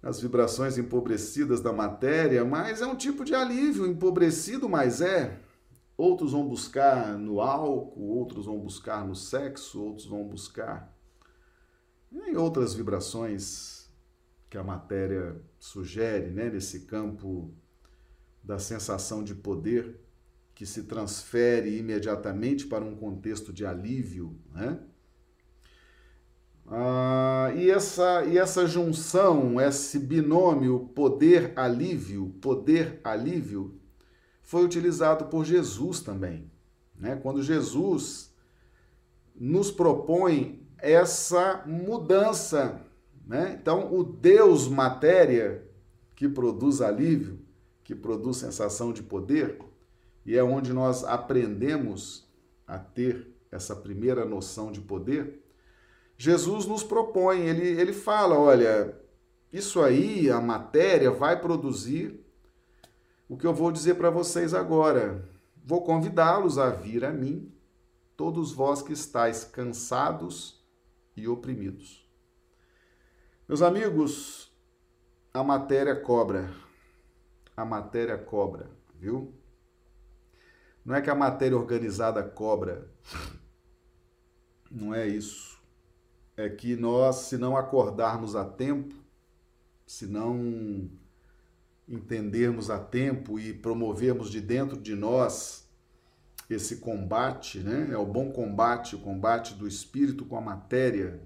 [0.02, 5.39] As vibrações empobrecidas da matéria, mas é um tipo de alívio, empobrecido, mas é.
[5.95, 10.91] Outros vão buscar no álcool, outros vão buscar no sexo, outros vão buscar
[12.12, 13.81] em outras vibrações
[14.51, 17.53] que a matéria sugere, né, nesse campo
[18.43, 19.97] da sensação de poder
[20.53, 24.77] que se transfere imediatamente para um contexto de alívio, né?
[26.67, 33.79] Ah, e, essa, e essa junção, esse binômio poder-alívio, poder-alívio,
[34.43, 36.51] foi utilizado por Jesus também.
[36.97, 37.15] Né?
[37.15, 38.33] Quando Jesus
[39.33, 42.90] nos propõe essa mudança
[43.25, 43.57] né?
[43.60, 45.63] Então, o Deus matéria,
[46.15, 47.39] que produz alívio,
[47.84, 49.60] que produz sensação de poder,
[50.25, 52.27] e é onde nós aprendemos
[52.67, 55.43] a ter essa primeira noção de poder,
[56.17, 58.95] Jesus nos propõe, ele, ele fala: olha,
[59.51, 62.23] isso aí, a matéria, vai produzir
[63.27, 65.27] o que eu vou dizer para vocês agora.
[65.63, 67.51] Vou convidá-los a vir a mim,
[68.15, 70.63] todos vós que estáis cansados
[71.17, 72.00] e oprimidos.
[73.51, 74.49] Meus amigos,
[75.33, 76.49] a matéria cobra.
[77.57, 79.33] A matéria cobra, viu?
[80.85, 82.89] Não é que a matéria organizada cobra.
[84.71, 85.61] Não é isso.
[86.37, 88.95] É que nós, se não acordarmos a tempo,
[89.85, 90.89] se não
[91.89, 95.69] entendermos a tempo e promovermos de dentro de nós
[96.49, 97.89] esse combate, né?
[97.91, 101.21] É o bom combate, o combate do espírito com a matéria,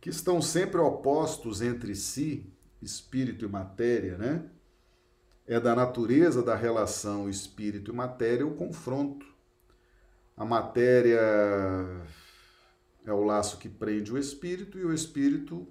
[0.00, 4.50] que estão sempre opostos entre si, espírito e matéria, né?
[5.46, 9.26] É da natureza da relação espírito e matéria o confronto.
[10.36, 11.20] A matéria
[13.04, 15.66] é o laço que prende o espírito e o espírito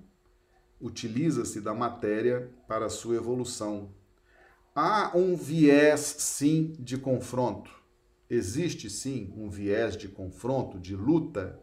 [0.82, 3.94] utiliza-se da matéria para a sua evolução.
[4.76, 7.72] Há um viés, sim, de confronto.
[8.30, 11.60] Existe, sim, um viés de confronto, de luta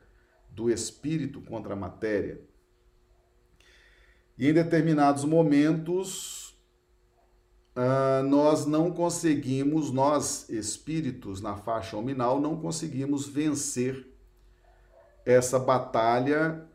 [0.50, 2.40] do espírito contra a matéria.
[4.36, 6.58] E em determinados momentos,
[7.76, 14.06] uh, nós não conseguimos, nós espíritos na faixa nominal, não conseguimos vencer
[15.24, 16.66] essa batalha.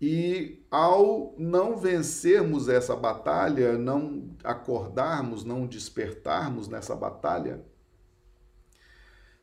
[0.00, 7.64] E ao não vencermos essa batalha, não acordarmos, não despertarmos nessa batalha,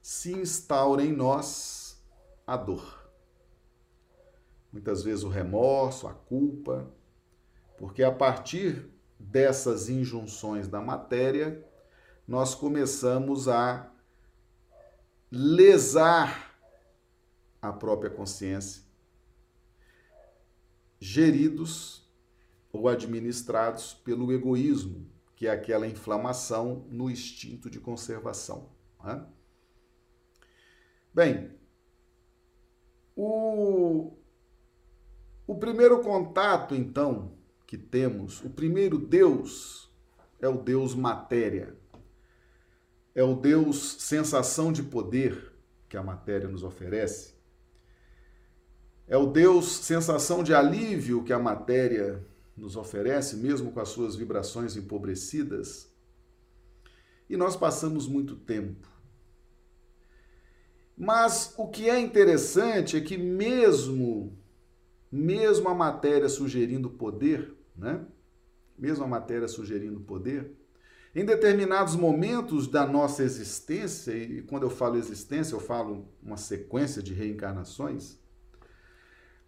[0.01, 1.99] se instaura em nós
[2.45, 3.09] a dor.
[4.71, 6.91] Muitas vezes o remorso, a culpa,
[7.81, 8.87] porque a partir
[9.19, 11.67] dessas injunções da matéria,
[12.27, 13.91] nós começamos a
[15.31, 16.55] lesar
[17.59, 18.83] a própria consciência.
[20.99, 22.07] geridos
[22.71, 28.69] ou administrados pelo egoísmo, que é aquela inflamação no instinto de conservação.
[29.03, 29.25] Né?
[31.11, 31.51] Bem,
[33.15, 34.15] o,
[35.47, 37.40] o primeiro contato, então,
[37.71, 39.89] que temos, o primeiro Deus
[40.41, 41.73] é o Deus matéria,
[43.15, 45.53] é o Deus sensação de poder
[45.87, 47.33] que a matéria nos oferece,
[49.07, 52.21] é o Deus sensação de alívio que a matéria
[52.57, 55.89] nos oferece, mesmo com as suas vibrações empobrecidas.
[57.29, 58.85] E nós passamos muito tempo.
[60.97, 64.37] Mas o que é interessante é que mesmo
[65.11, 68.05] mesmo a matéria sugerindo poder, né?
[68.77, 70.55] Mesmo a matéria sugerindo poder,
[71.13, 77.01] em determinados momentos da nossa existência, e quando eu falo existência, eu falo uma sequência
[77.03, 78.17] de reencarnações,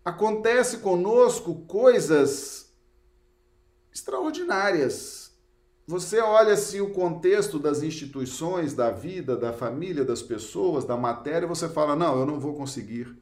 [0.03, 2.73] acontece conosco coisas
[3.93, 5.31] extraordinárias.
[5.88, 11.47] Você olha assim o contexto das instituições, da vida, da família, das pessoas, da matéria,
[11.47, 13.17] você fala: "Não, eu não vou conseguir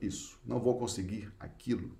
[0.00, 1.96] isso, não vou conseguir aquilo.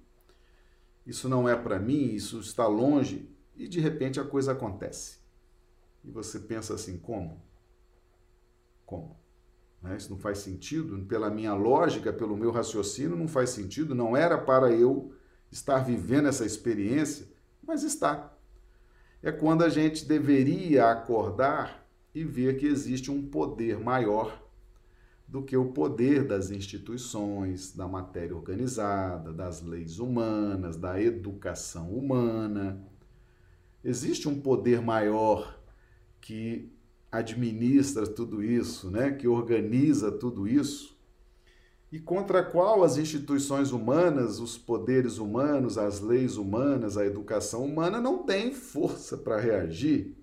[1.07, 3.31] Isso não é para mim, isso está longe".
[3.57, 5.19] E de repente a coisa acontece.
[6.05, 7.43] E você pensa assim: "Como?
[8.85, 9.17] Como?"
[9.85, 9.97] Né?
[9.97, 14.39] Isso não faz sentido, pela minha lógica, pelo meu raciocínio, não faz sentido, não era
[14.39, 15.15] para eu
[15.53, 17.29] estar vivendo essa experiência,
[17.63, 18.35] mas está.
[19.23, 24.44] É quando a gente deveria acordar e ver que existe um poder maior
[25.35, 32.81] do que o poder das instituições, da matéria organizada, das leis humanas, da educação humana.
[33.83, 35.59] Existe um poder maior
[36.21, 36.73] que
[37.11, 40.97] administra tudo isso, né, que organiza tudo isso,
[41.91, 48.01] e contra qual as instituições humanas, os poderes humanos, as leis humanas, a educação humana
[48.01, 50.17] não tem força para reagir,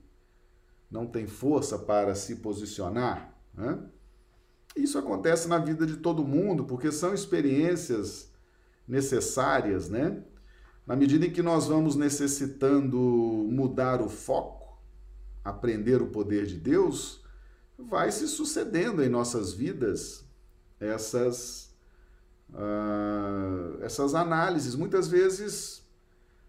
[0.89, 3.37] não tem força para se posicionar.
[3.53, 3.77] Né?
[4.75, 8.31] Isso acontece na vida de todo mundo, porque são experiências
[8.87, 10.23] necessárias, né?
[10.85, 14.77] Na medida em que nós vamos necessitando mudar o foco,
[15.43, 17.23] aprender o poder de Deus,
[17.77, 20.25] vai se sucedendo em nossas vidas
[20.79, 21.73] essas,
[22.49, 24.75] uh, essas análises.
[24.75, 25.81] Muitas vezes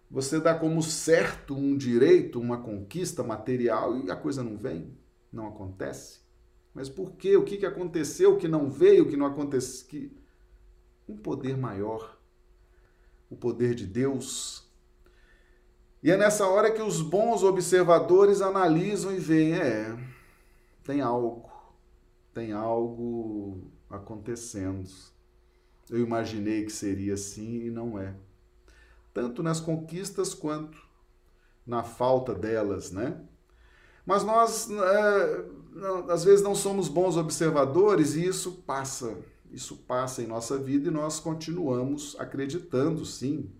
[0.09, 4.97] você dá como certo um direito, uma conquista material e a coisa não vem,
[5.31, 6.22] não acontece.
[6.73, 7.37] Mas por quê?
[7.37, 9.87] O que, que aconteceu que não veio, que não aconteceu?
[9.87, 10.11] Que...
[11.07, 12.17] Um poder maior,
[13.29, 14.63] o poder de Deus
[16.03, 19.97] e é nessa hora que os bons observadores analisam e veem, é,
[20.83, 21.49] tem algo,
[22.33, 24.85] tem algo acontecendo.
[25.89, 28.13] Eu imaginei que seria assim e não é.
[29.13, 30.77] Tanto nas conquistas quanto
[31.65, 33.21] na falta delas, né?
[34.05, 35.45] Mas nós, é,
[36.09, 39.17] às vezes, não somos bons observadores e isso passa.
[39.51, 43.51] Isso passa em nossa vida e nós continuamos acreditando, sim,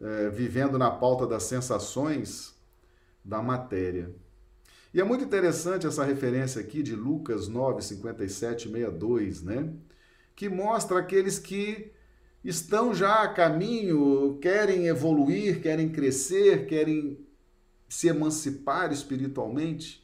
[0.00, 2.54] é, vivendo na pauta das sensações
[3.24, 4.14] da matéria.
[4.92, 9.72] E é muito interessante essa referência aqui de Lucas 9, 57, 62, né?
[10.34, 11.92] Que mostra aqueles que
[12.42, 17.24] estão já a caminho, querem evoluir, querem crescer, querem
[17.88, 19.99] se emancipar espiritualmente,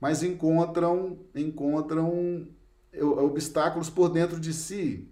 [0.00, 2.48] mas encontram encontram
[3.00, 5.08] obstáculos por dentro de si.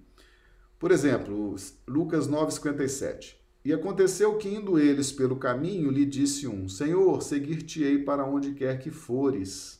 [0.79, 1.55] Por exemplo,
[1.87, 3.37] Lucas 9:57.
[3.65, 8.79] E aconteceu que, indo eles pelo caminho, lhe disse um: Senhor, seguir-te-ei para onde quer
[8.79, 9.79] que fores.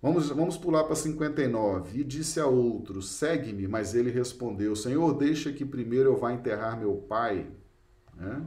[0.00, 1.98] Vamos, vamos pular para 59.
[1.98, 3.66] E disse a outro: Segue-me.
[3.66, 7.50] Mas ele respondeu: Senhor, deixa que primeiro eu vá enterrar meu pai.
[8.14, 8.42] Né?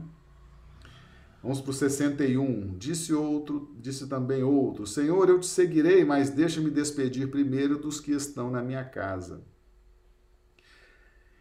[1.42, 2.76] Vamos para o 61.
[2.76, 8.12] Disse outro, disse também outro: Senhor, eu te seguirei, mas deixa-me despedir primeiro dos que
[8.12, 9.42] estão na minha casa.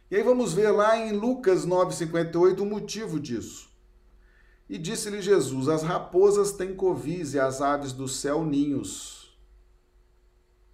[0.10, 3.70] E aí vamos ver lá em Lucas 9,58 o motivo disso.
[4.70, 9.38] E disse-lhe Jesus: As raposas têm covis e as aves do céu ninhos.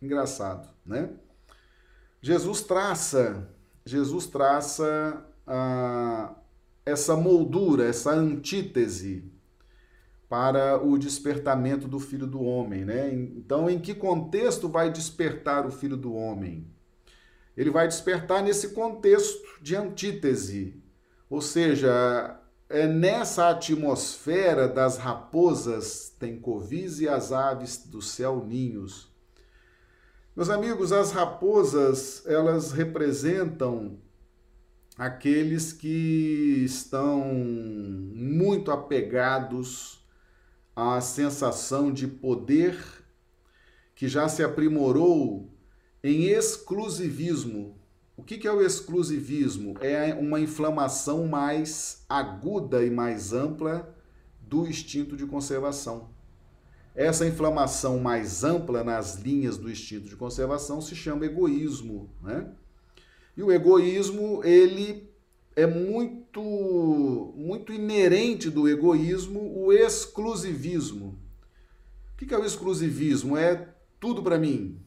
[0.01, 1.11] Engraçado, né?
[2.21, 3.49] Jesus traça,
[3.86, 6.36] Jesus traça ah,
[6.86, 9.31] essa moldura, essa antítese
[10.29, 13.13] para o despertamento do Filho do Homem, né?
[13.13, 16.73] Então, em que contexto vai despertar o Filho do Homem?
[17.55, 20.81] ele vai despertar nesse contexto de antítese.
[21.29, 29.11] Ou seja, é nessa atmosfera das raposas tem covis e as aves do céu ninhos.
[30.36, 33.99] Meus amigos, as raposas, elas representam
[34.98, 40.04] aqueles que estão muito apegados
[40.76, 42.78] à sensação de poder
[43.96, 45.52] que já se aprimorou
[46.04, 47.78] em exclusivismo.
[48.16, 49.76] O que é o exclusivismo?
[49.82, 53.96] É uma inflamação mais aguda e mais ampla
[54.41, 56.10] do instinto de conservação.
[56.96, 62.52] Essa inflamação mais ampla nas linhas do instinto de conservação se chama egoísmo, né?
[63.36, 65.09] E o egoísmo, ele
[65.55, 71.19] é muito muito inerente do egoísmo o exclusivismo.
[72.13, 73.38] O que é o exclusivismo?
[73.38, 73.69] É
[73.99, 74.79] tudo para mim.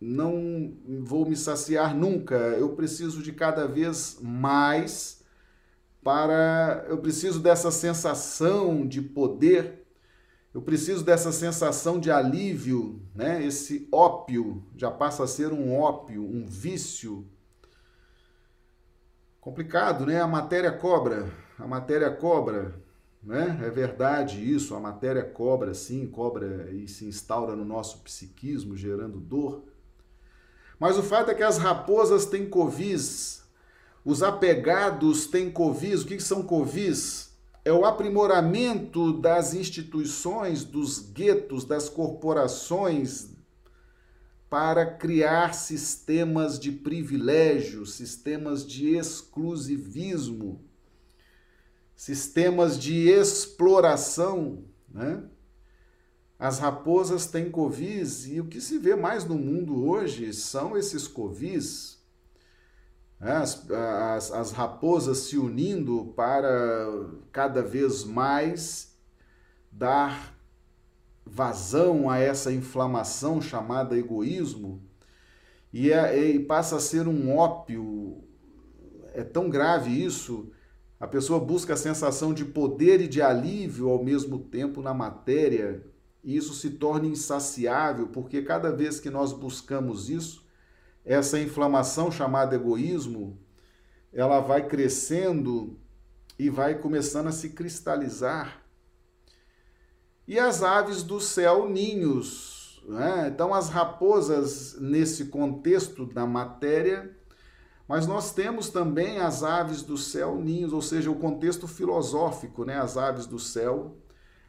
[0.00, 2.34] Não vou me saciar nunca.
[2.34, 5.22] Eu preciso de cada vez mais
[6.02, 9.86] para eu preciso dessa sensação de poder
[10.56, 13.44] eu preciso dessa sensação de alívio, né?
[13.44, 17.28] Esse ópio já passa a ser um ópio, um vício.
[19.46, 20.20] Complicado, né?
[20.20, 22.74] A matéria cobra, a matéria cobra,
[23.22, 23.60] né?
[23.64, 29.20] É verdade isso, a matéria cobra, sim, cobra e se instaura no nosso psiquismo, gerando
[29.20, 29.62] dor.
[30.80, 33.44] Mas o fato é que as raposas têm covis,
[34.04, 36.02] os apegados têm covis.
[36.02, 37.26] O que são covis?
[37.64, 43.30] é o aprimoramento das instituições, dos guetos, das corporações,
[44.48, 50.64] para criar sistemas de privilégio, sistemas de exclusivismo,
[51.94, 54.64] sistemas de exploração.
[54.88, 55.24] Né?
[56.38, 61.08] As raposas têm covis e o que se vê mais no mundo hoje são esses
[61.08, 61.96] covis
[63.18, 63.32] né?
[63.32, 68.94] as, as, as raposas se unindo para cada vez mais
[69.70, 70.35] dar
[71.26, 74.80] vazão a essa inflamação chamada egoísmo
[75.72, 78.22] e, é, e passa a ser um ópio.
[79.12, 80.50] É tão grave isso.
[80.98, 85.84] A pessoa busca a sensação de poder e de alívio ao mesmo tempo na matéria,
[86.24, 90.46] e isso se torna insaciável, porque cada vez que nós buscamos isso,
[91.04, 93.38] essa inflamação chamada egoísmo,
[94.12, 95.78] ela vai crescendo
[96.38, 98.65] e vai começando a se cristalizar.
[100.26, 102.82] E as aves do céu, ninhos.
[102.86, 103.30] Né?
[103.32, 107.16] Então, as raposas, nesse contexto da matéria,
[107.88, 112.78] mas nós temos também as aves do céu, ninhos, ou seja, o contexto filosófico, né?
[112.78, 113.96] as aves do céu,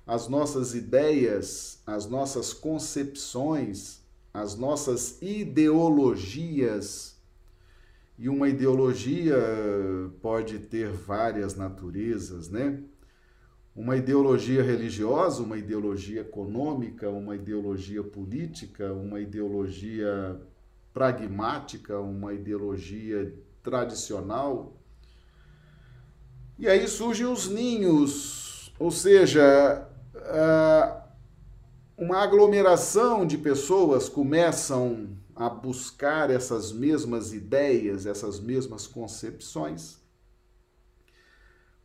[0.06, 4.00] as nossas ideias, as nossas concepções,
[4.34, 7.16] as nossas ideologias.
[8.18, 9.38] E uma ideologia
[10.22, 12.82] pode ter várias naturezas, né?
[13.78, 20.42] Uma ideologia religiosa, uma ideologia econômica, uma ideologia política, uma ideologia
[20.92, 24.82] pragmática, uma ideologia tradicional.
[26.58, 29.88] E aí surgem os ninhos, ou seja,
[31.96, 40.00] uma aglomeração de pessoas começam a buscar essas mesmas ideias, essas mesmas concepções,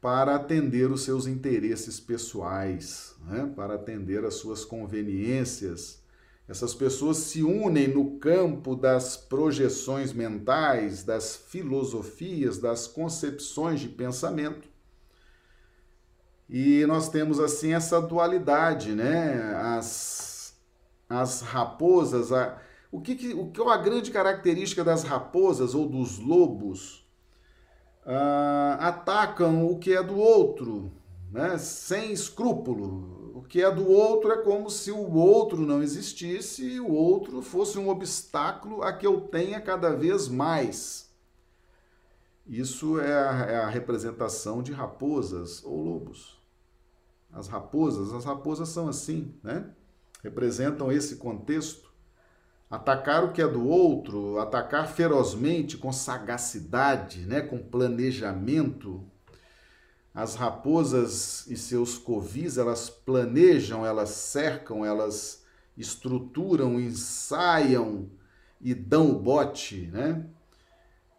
[0.03, 3.51] para atender os seus interesses pessoais, né?
[3.57, 6.03] para atender as suas conveniências.
[6.47, 14.73] Essas pessoas se unem no campo das projeções mentais, das filosofias, das concepções de pensamento
[16.55, 19.55] e nós temos assim essa dualidade, né?
[19.57, 20.55] As,
[21.09, 22.59] as raposas, a,
[22.91, 27.07] o que, que, o que é a grande característica das raposas ou dos lobos?
[28.05, 30.91] Uh, atacam o que é do outro,
[31.31, 31.57] né?
[31.59, 33.33] sem escrúpulo.
[33.35, 37.43] O que é do outro é como se o outro não existisse e o outro
[37.43, 41.11] fosse um obstáculo a que eu tenha cada vez mais.
[42.47, 46.43] Isso é a, é a representação de raposas ou lobos
[47.33, 49.71] as raposas, as raposas são assim, né?
[50.23, 51.92] Representam esse contexto.
[52.73, 57.43] Atacar o que é do outro, atacar ferozmente, com sagacidade, né?
[57.43, 59.05] com planejamento.
[60.15, 65.45] As raposas e seus covis, elas planejam, elas cercam, elas
[65.77, 68.09] estruturam, ensaiam
[68.59, 70.25] e dão o bote, né?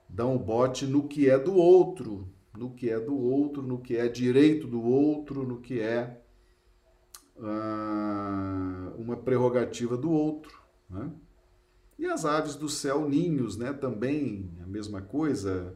[0.10, 2.28] Dão o bote no que é do outro,
[2.58, 6.20] no que é do outro, no que é direito do outro, no que é
[7.38, 10.60] uh, uma prerrogativa do outro.
[10.90, 11.12] Né?
[12.04, 13.72] E as aves do céu, ninhos, né?
[13.72, 15.74] também a mesma coisa.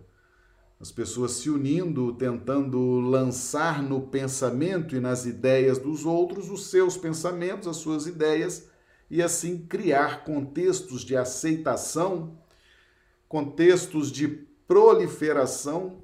[0.77, 6.97] As pessoas se unindo, tentando lançar no pensamento e nas ideias dos outros os seus
[6.97, 8.67] pensamentos, as suas ideias,
[9.09, 12.37] e assim criar contextos de aceitação,
[13.29, 14.27] contextos de
[14.67, 16.03] proliferação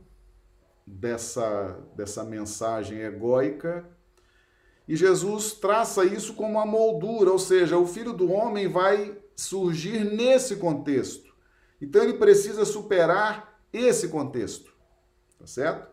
[0.88, 3.86] dessa, dessa mensagem egóica.
[4.88, 10.04] E Jesus traça isso como uma moldura, ou seja, o filho do homem vai surgir
[10.04, 11.34] nesse contexto.
[11.82, 14.74] Então ele precisa superar esse contexto.
[15.40, 15.92] Tá certo?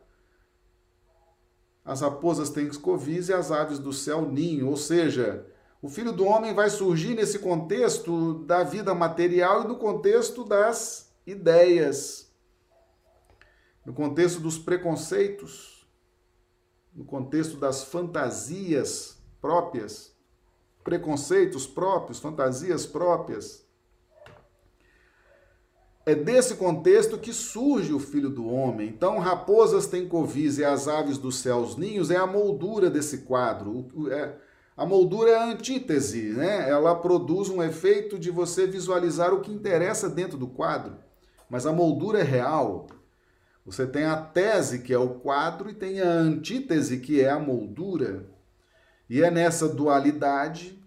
[1.84, 5.46] As raposas têm escovis e as aves do céu ninho, ou seja,
[5.82, 11.10] o filho do homem vai surgir nesse contexto da vida material e no contexto das
[11.26, 12.30] ideias,
[13.84, 15.88] no contexto dos preconceitos,
[16.94, 20.14] no contexto das fantasias próprias,
[20.82, 23.68] preconceitos próprios, fantasias próprias.
[26.06, 28.88] É desse contexto que surge o filho do homem.
[28.88, 33.86] Então, raposas têm covis e as aves dos céus ninhos é a moldura desse quadro.
[34.10, 34.34] É,
[34.76, 36.68] a moldura é a antítese, né?
[36.68, 40.96] Ela produz um efeito de você visualizar o que interessa dentro do quadro.
[41.50, 42.86] Mas a moldura é real.
[43.64, 47.38] Você tem a tese, que é o quadro, e tem a antítese, que é a
[47.38, 48.26] moldura.
[49.10, 50.80] E é nessa dualidade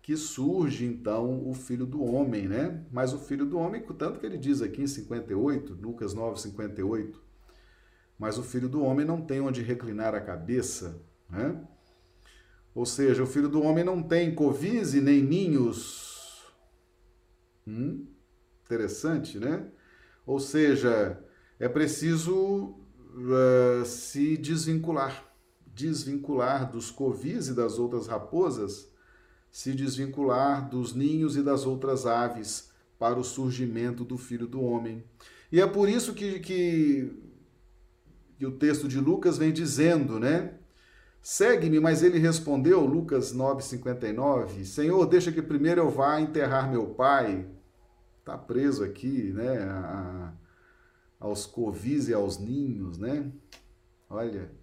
[0.00, 2.82] que surge então o filho do homem, né?
[2.90, 7.22] Mas o filho do homem, tanto que ele diz aqui em 58, Lucas 9, 58,
[8.18, 10.98] mas o filho do homem não tem onde reclinar a cabeça,
[11.28, 11.62] né?
[12.74, 16.42] Ou seja, o filho do homem não tem covise nem ninhos.
[17.66, 18.06] Hum?
[18.64, 19.66] Interessante, né?
[20.24, 21.22] Ou seja,
[21.60, 22.74] é preciso
[23.14, 25.31] uh, se desvincular
[25.74, 28.90] desvincular dos covis e das outras raposas,
[29.50, 35.04] se desvincular dos ninhos e das outras aves para o surgimento do Filho do Homem.
[35.50, 37.12] E é por isso que, que,
[38.38, 40.54] que o texto de Lucas vem dizendo, né?
[41.20, 47.46] Segue-me, mas ele respondeu, Lucas 9,59, Senhor, deixa que primeiro eu vá enterrar meu pai.
[48.18, 49.58] Está preso aqui, né?
[49.58, 50.32] A,
[51.20, 53.30] aos covis e aos ninhos, né?
[54.08, 54.61] Olha.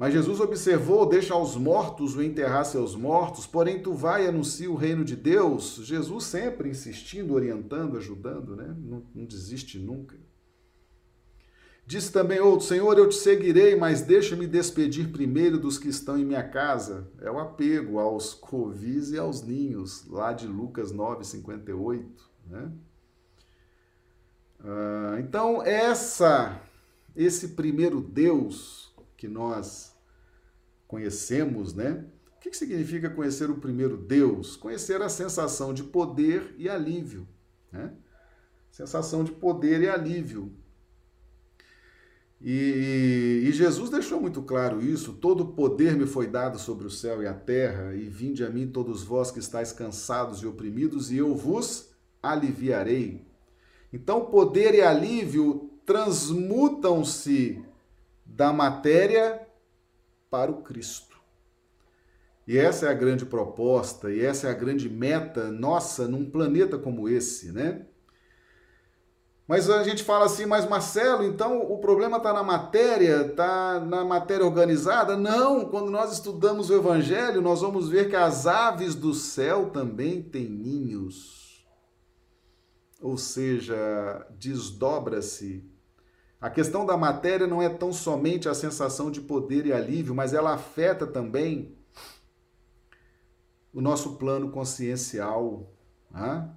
[0.00, 4.70] Mas Jesus observou, deixa aos mortos o enterrar seus mortos, porém tu vai e anuncia
[4.70, 5.78] o reino de Deus.
[5.84, 8.74] Jesus sempre insistindo, orientando, ajudando, né?
[8.78, 10.16] Não, não desiste nunca.
[11.86, 16.24] Disse também outro: Senhor, eu te seguirei, mas deixa-me despedir primeiro dos que estão em
[16.24, 17.06] minha casa.
[17.20, 22.30] É o apego aos covis e aos ninhos, lá de Lucas 9, 58.
[22.46, 22.72] Né?
[24.60, 26.58] Ah, então, essa,
[27.14, 28.90] esse primeiro Deus
[29.20, 29.89] que nós
[30.90, 32.04] conhecemos, né?
[32.36, 34.56] O que significa conhecer o primeiro Deus?
[34.56, 37.28] Conhecer a sensação de poder e alívio.
[37.70, 37.92] Né?
[38.72, 40.52] Sensação de poder e alívio.
[42.40, 47.22] E, e, Jesus deixou muito claro isso: todo poder me foi dado sobre o céu
[47.22, 51.18] e a terra, e vinde a mim todos vós que estáis cansados e oprimidos, e
[51.18, 53.24] eu vos aliviarei.
[53.92, 57.62] Então, poder e alívio transmutam-se
[58.24, 59.46] da matéria
[60.30, 61.18] para o Cristo.
[62.46, 66.78] E essa é a grande proposta, e essa é a grande meta nossa num planeta
[66.78, 67.86] como esse, né?
[69.46, 74.04] Mas a gente fala assim, mas Marcelo, então o problema está na matéria, está na
[74.04, 75.16] matéria organizada?
[75.16, 80.22] Não, quando nós estudamos o Evangelho, nós vamos ver que as aves do céu também
[80.22, 81.66] têm ninhos.
[83.00, 85.68] Ou seja, desdobra-se.
[86.40, 90.32] A questão da matéria não é tão somente a sensação de poder e alívio, mas
[90.32, 91.76] ela afeta também
[93.72, 95.70] o nosso plano consciencial.
[96.10, 96.50] Né?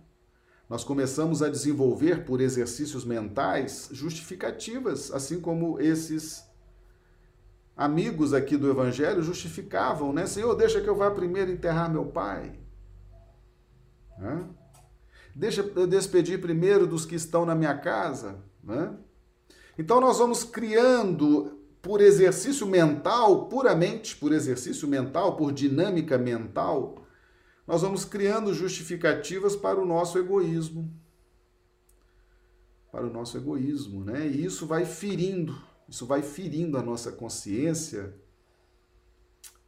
[0.73, 6.43] nós começamos a desenvolver por exercícios mentais justificativas, assim como esses
[7.77, 10.25] amigos aqui do Evangelho justificavam, né?
[10.25, 12.59] Senhor, deixa que eu vá primeiro enterrar meu pai.
[14.17, 14.49] Né?
[15.35, 18.43] Deixa eu despedir primeiro dos que estão na minha casa.
[18.63, 18.97] Né?
[19.77, 27.05] Então nós vamos criando por exercício mental, puramente por exercício mental, por dinâmica mental,
[27.67, 30.89] nós vamos criando justificativas para o nosso egoísmo.
[32.91, 34.27] Para o nosso egoísmo, né?
[34.27, 35.57] E isso vai ferindo,
[35.87, 38.13] isso vai ferindo a nossa consciência.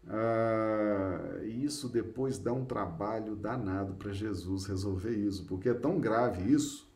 [0.08, 6.51] Ah, isso depois dá um trabalho danado para Jesus resolver isso, porque é tão grave
[6.51, 6.88] isso,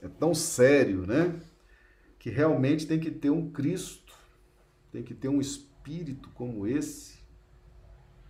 [0.00, 1.38] é tão sério, né?
[2.20, 4.14] Que realmente tem que ter um Cristo,
[4.92, 7.18] tem que ter um espírito como esse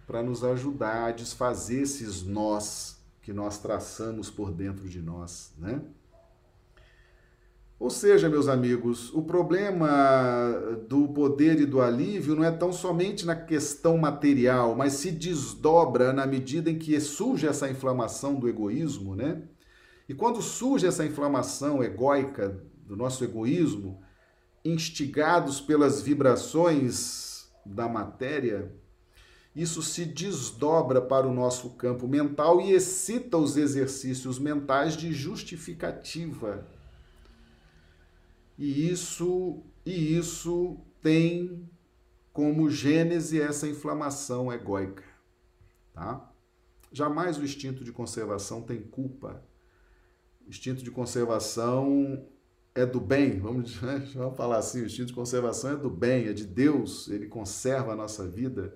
[0.06, 5.82] para nos ajudar a desfazer esses nós que nós traçamos por dentro de nós, né?
[7.80, 10.52] Ou seja, meus amigos, o problema
[10.88, 16.12] do poder e do alívio não é tão somente na questão material, mas se desdobra
[16.12, 19.42] na medida em que surge essa inflamação do egoísmo, né?
[20.08, 24.02] E quando surge essa inflamação egóica do nosso egoísmo,
[24.64, 28.74] instigados pelas vibrações da matéria,
[29.54, 36.66] isso se desdobra para o nosso campo mental e excita os exercícios mentais de justificativa.
[38.58, 41.64] E isso, e isso tem
[42.32, 45.04] como gênese essa inflamação egóica,
[45.92, 46.28] tá?
[46.90, 49.44] Jamais o instinto de conservação tem culpa.
[50.44, 52.26] O instinto de conservação
[52.74, 53.74] é do bem, vamos,
[54.14, 57.92] vamos falar assim, o instinto de conservação é do bem, é de Deus, ele conserva
[57.92, 58.74] a nossa vida.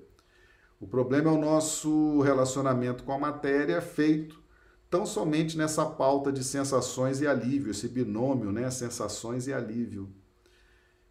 [0.80, 4.42] O problema é o nosso relacionamento com a matéria feito
[4.90, 10.08] tão somente nessa pauta de sensações e alívio, esse binômio, né, sensações e alívio.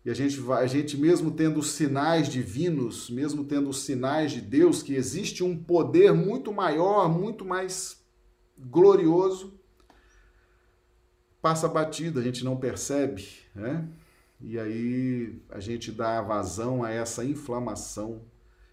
[0.06, 4.32] E a gente vai, a gente mesmo tendo os sinais divinos, mesmo tendo os sinais
[4.32, 8.02] de Deus, que existe um poder muito maior, muito mais
[8.58, 9.54] glorioso,
[11.44, 13.86] passa batido, a gente não percebe, né?
[14.40, 18.22] E aí a gente dá vazão a essa inflamação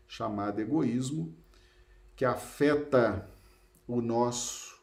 [0.07, 1.35] chamada egoísmo,
[2.14, 3.29] que afeta
[3.89, 4.79] o nosso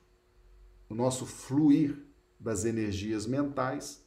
[0.90, 1.98] o nosso fluir
[2.40, 4.06] das energias mentais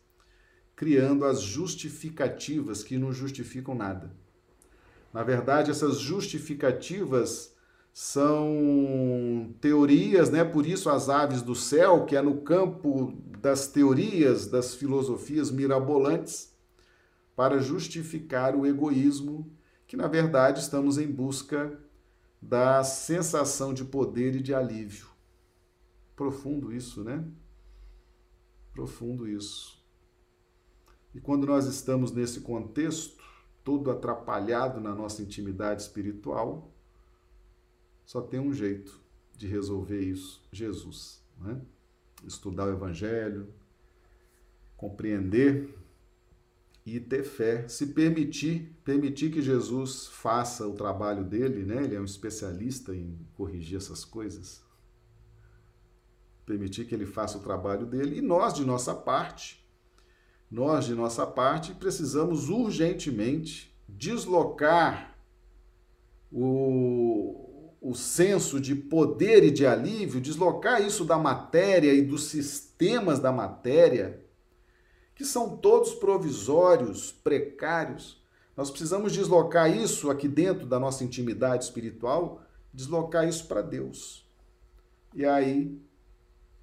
[0.77, 4.15] criando as justificativas que não justificam nada.
[5.13, 7.55] Na verdade, essas justificativas
[7.93, 10.45] são teorias, né?
[10.45, 16.55] Por isso as aves do céu, que é no campo das teorias, das filosofias mirabolantes,
[17.35, 19.51] para justificar o egoísmo,
[19.87, 21.81] que na verdade estamos em busca
[22.41, 25.07] da sensação de poder e de alívio.
[26.15, 27.25] Profundo isso, né?
[28.73, 29.83] Profundo isso.
[31.15, 33.23] E quando nós estamos nesse contexto,
[33.65, 36.71] todo atrapalhado na nossa intimidade espiritual,
[38.05, 39.01] só tem um jeito
[39.35, 41.25] de resolver isso: Jesus.
[41.39, 41.61] Né?
[42.27, 43.49] Estudar o Evangelho,
[44.77, 45.75] compreender
[46.85, 51.85] e ter fé, se permitir, permitir que Jesus faça o trabalho dele, né?
[51.85, 54.63] Ele é um especialista em corrigir essas coisas.
[56.47, 59.65] Permitir que ele faça o trabalho dele e nós, de nossa parte,
[60.51, 65.17] nós, de nossa parte, precisamos urgentemente deslocar
[66.33, 67.50] o,
[67.81, 73.33] o senso de poder e de alívio, deslocar isso da matéria e dos sistemas da
[73.33, 74.23] matéria,
[75.15, 78.23] que são todos provisórios, precários.
[78.55, 84.27] Nós precisamos deslocar isso aqui dentro da nossa intimidade espiritual, deslocar isso para Deus.
[85.15, 85.81] E aí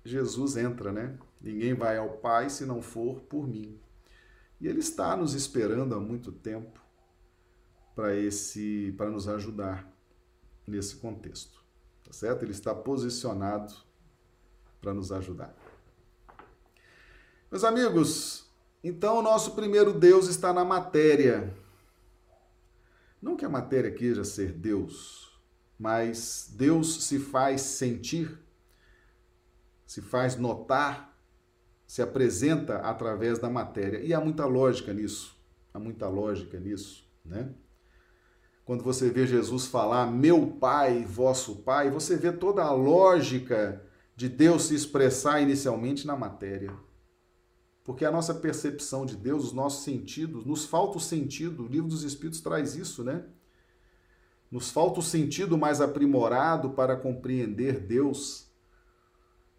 [0.05, 1.17] Jesus entra, né?
[1.41, 3.79] Ninguém vai ao Pai se não for por mim.
[4.61, 6.79] E Ele está nos esperando há muito tempo
[7.95, 9.96] para esse, para nos ajudar
[10.67, 11.63] nesse contexto,
[12.03, 12.43] tá certo?
[12.43, 13.73] Ele está posicionado
[14.81, 15.55] para nos ajudar.
[17.49, 18.49] Meus amigos,
[18.83, 21.55] então o nosso primeiro Deus está na matéria.
[23.21, 25.39] Não que a matéria queira ser Deus,
[25.79, 28.37] mas Deus se faz sentir,
[29.85, 31.17] se faz notar
[31.87, 33.99] se apresenta através da matéria.
[33.99, 35.35] E há muita lógica nisso.
[35.73, 37.49] Há muita lógica nisso, né?
[38.67, 43.81] Quando você vê Jesus falar meu Pai, vosso Pai, você vê toda a lógica
[44.13, 46.77] de Deus se expressar inicialmente na matéria.
[47.81, 51.87] Porque a nossa percepção de Deus, os nossos sentidos, nos falta o sentido, o livro
[51.87, 53.23] dos Espíritos traz isso, né?
[54.51, 58.51] Nos falta o sentido mais aprimorado para compreender Deus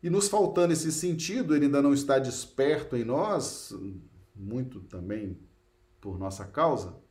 [0.02, 3.74] e nos faltando esse sentido, ele ainda não está desperto em nós,
[4.36, 5.38] muito também
[5.98, 7.07] por nossa causa.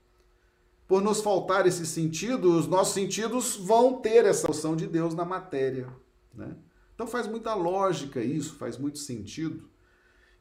[0.88, 5.26] Por nos faltar esse sentido, os nossos sentidos vão ter essa noção de Deus na
[5.26, 5.88] matéria.
[6.34, 6.56] Né?
[6.96, 9.70] Então faz muita lógica isso, faz muito sentido.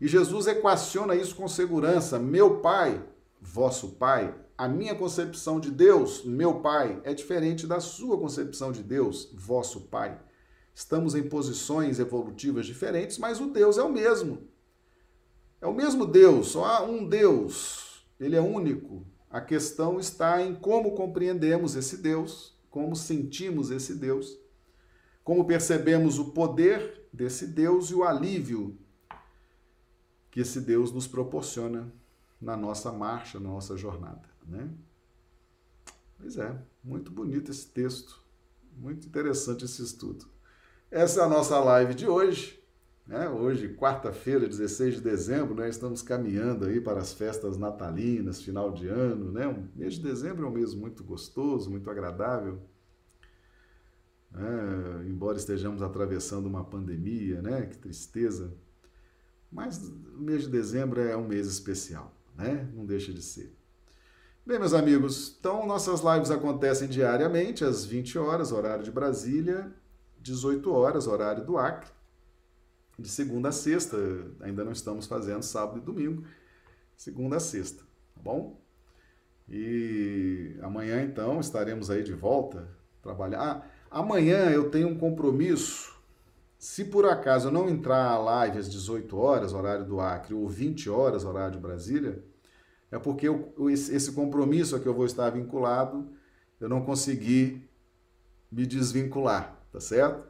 [0.00, 2.18] E Jesus equaciona isso com segurança.
[2.18, 3.04] Meu Pai,
[3.40, 8.82] vosso Pai, a minha concepção de Deus, meu Pai, é diferente da sua concepção de
[8.82, 10.18] Deus, vosso Pai.
[10.74, 14.46] Estamos em posições evolutivas diferentes, mas o Deus é o mesmo.
[15.60, 18.06] É o mesmo Deus, só há um Deus.
[18.20, 19.04] Ele é único.
[19.30, 24.38] A questão está em como compreendemos esse Deus, como sentimos esse Deus,
[25.24, 28.78] como percebemos o poder desse Deus e o alívio
[30.30, 31.92] que esse Deus nos proporciona
[32.40, 34.70] na nossa marcha, na nossa jornada, né?
[36.18, 38.22] Pois é, muito bonito esse texto,
[38.76, 40.26] muito interessante esse estudo.
[40.90, 42.62] Essa é a nossa live de hoje.
[43.06, 43.28] Né?
[43.28, 45.68] Hoje, quarta-feira, 16 de dezembro, né?
[45.68, 49.30] estamos caminhando aí para as festas natalinas, final de ano.
[49.30, 49.46] Né?
[49.46, 52.60] O mês de dezembro é um mês muito gostoso, muito agradável.
[54.34, 57.62] É, embora estejamos atravessando uma pandemia, né?
[57.66, 58.52] Que tristeza.
[59.50, 62.12] Mas o mês de dezembro é um mês especial.
[62.36, 62.68] né?
[62.74, 63.56] Não deixa de ser.
[64.44, 69.72] Bem, meus amigos, então nossas lives acontecem diariamente às 20 horas, horário de Brasília,
[70.20, 71.90] 18 horas, horário do Acre,
[72.98, 73.96] de segunda a sexta.
[74.40, 76.24] Ainda não estamos fazendo sábado e domingo,
[76.96, 77.82] segunda a sexta,
[78.14, 78.60] tá bom?
[79.48, 82.68] E amanhã então estaremos aí de volta
[83.02, 83.40] trabalhar.
[83.40, 85.94] Ah, amanhã eu tenho um compromisso.
[86.58, 90.48] Se por acaso eu não entrar a live às 18 horas, horário do Acre, ou
[90.48, 92.24] 20 horas, horário de Brasília,
[92.90, 96.08] é porque eu, esse compromisso a que eu vou estar vinculado,
[96.58, 97.68] eu não consegui
[98.50, 100.26] me desvincular, tá certo?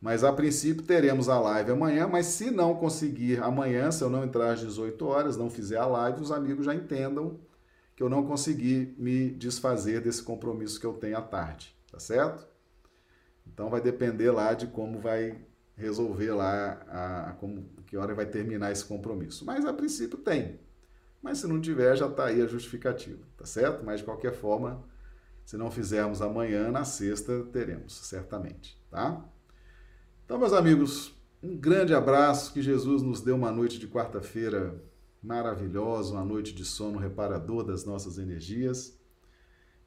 [0.00, 4.24] Mas a princípio teremos a live amanhã, mas se não conseguir amanhã, se eu não
[4.24, 7.40] entrar às 18 horas, não fizer a live, os amigos já entendam
[7.94, 12.46] que eu não consegui me desfazer desse compromisso que eu tenho à tarde, tá certo?
[13.46, 15.38] Então vai depender lá de como vai
[15.74, 19.44] resolver lá a, a como que hora vai terminar esse compromisso.
[19.44, 20.60] Mas a princípio tem.
[21.22, 23.84] Mas se não tiver, já está aí a justificativa, tá certo?
[23.84, 24.84] Mas de qualquer forma,
[25.44, 29.24] se não fizermos amanhã, na sexta teremos, certamente, tá?
[30.26, 34.74] Então, meus amigos, um grande abraço, que Jesus nos dê uma noite de quarta-feira
[35.22, 38.98] maravilhosa, uma noite de sono reparador das nossas energias.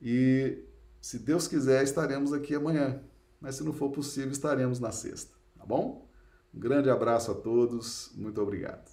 [0.01, 0.63] E
[1.01, 3.03] se Deus quiser, estaremos aqui amanhã.
[3.41, 6.07] Mas se não for possível, estaremos na sexta, tá bom?
[6.53, 8.89] Um grande abraço a todos, muito obrigado.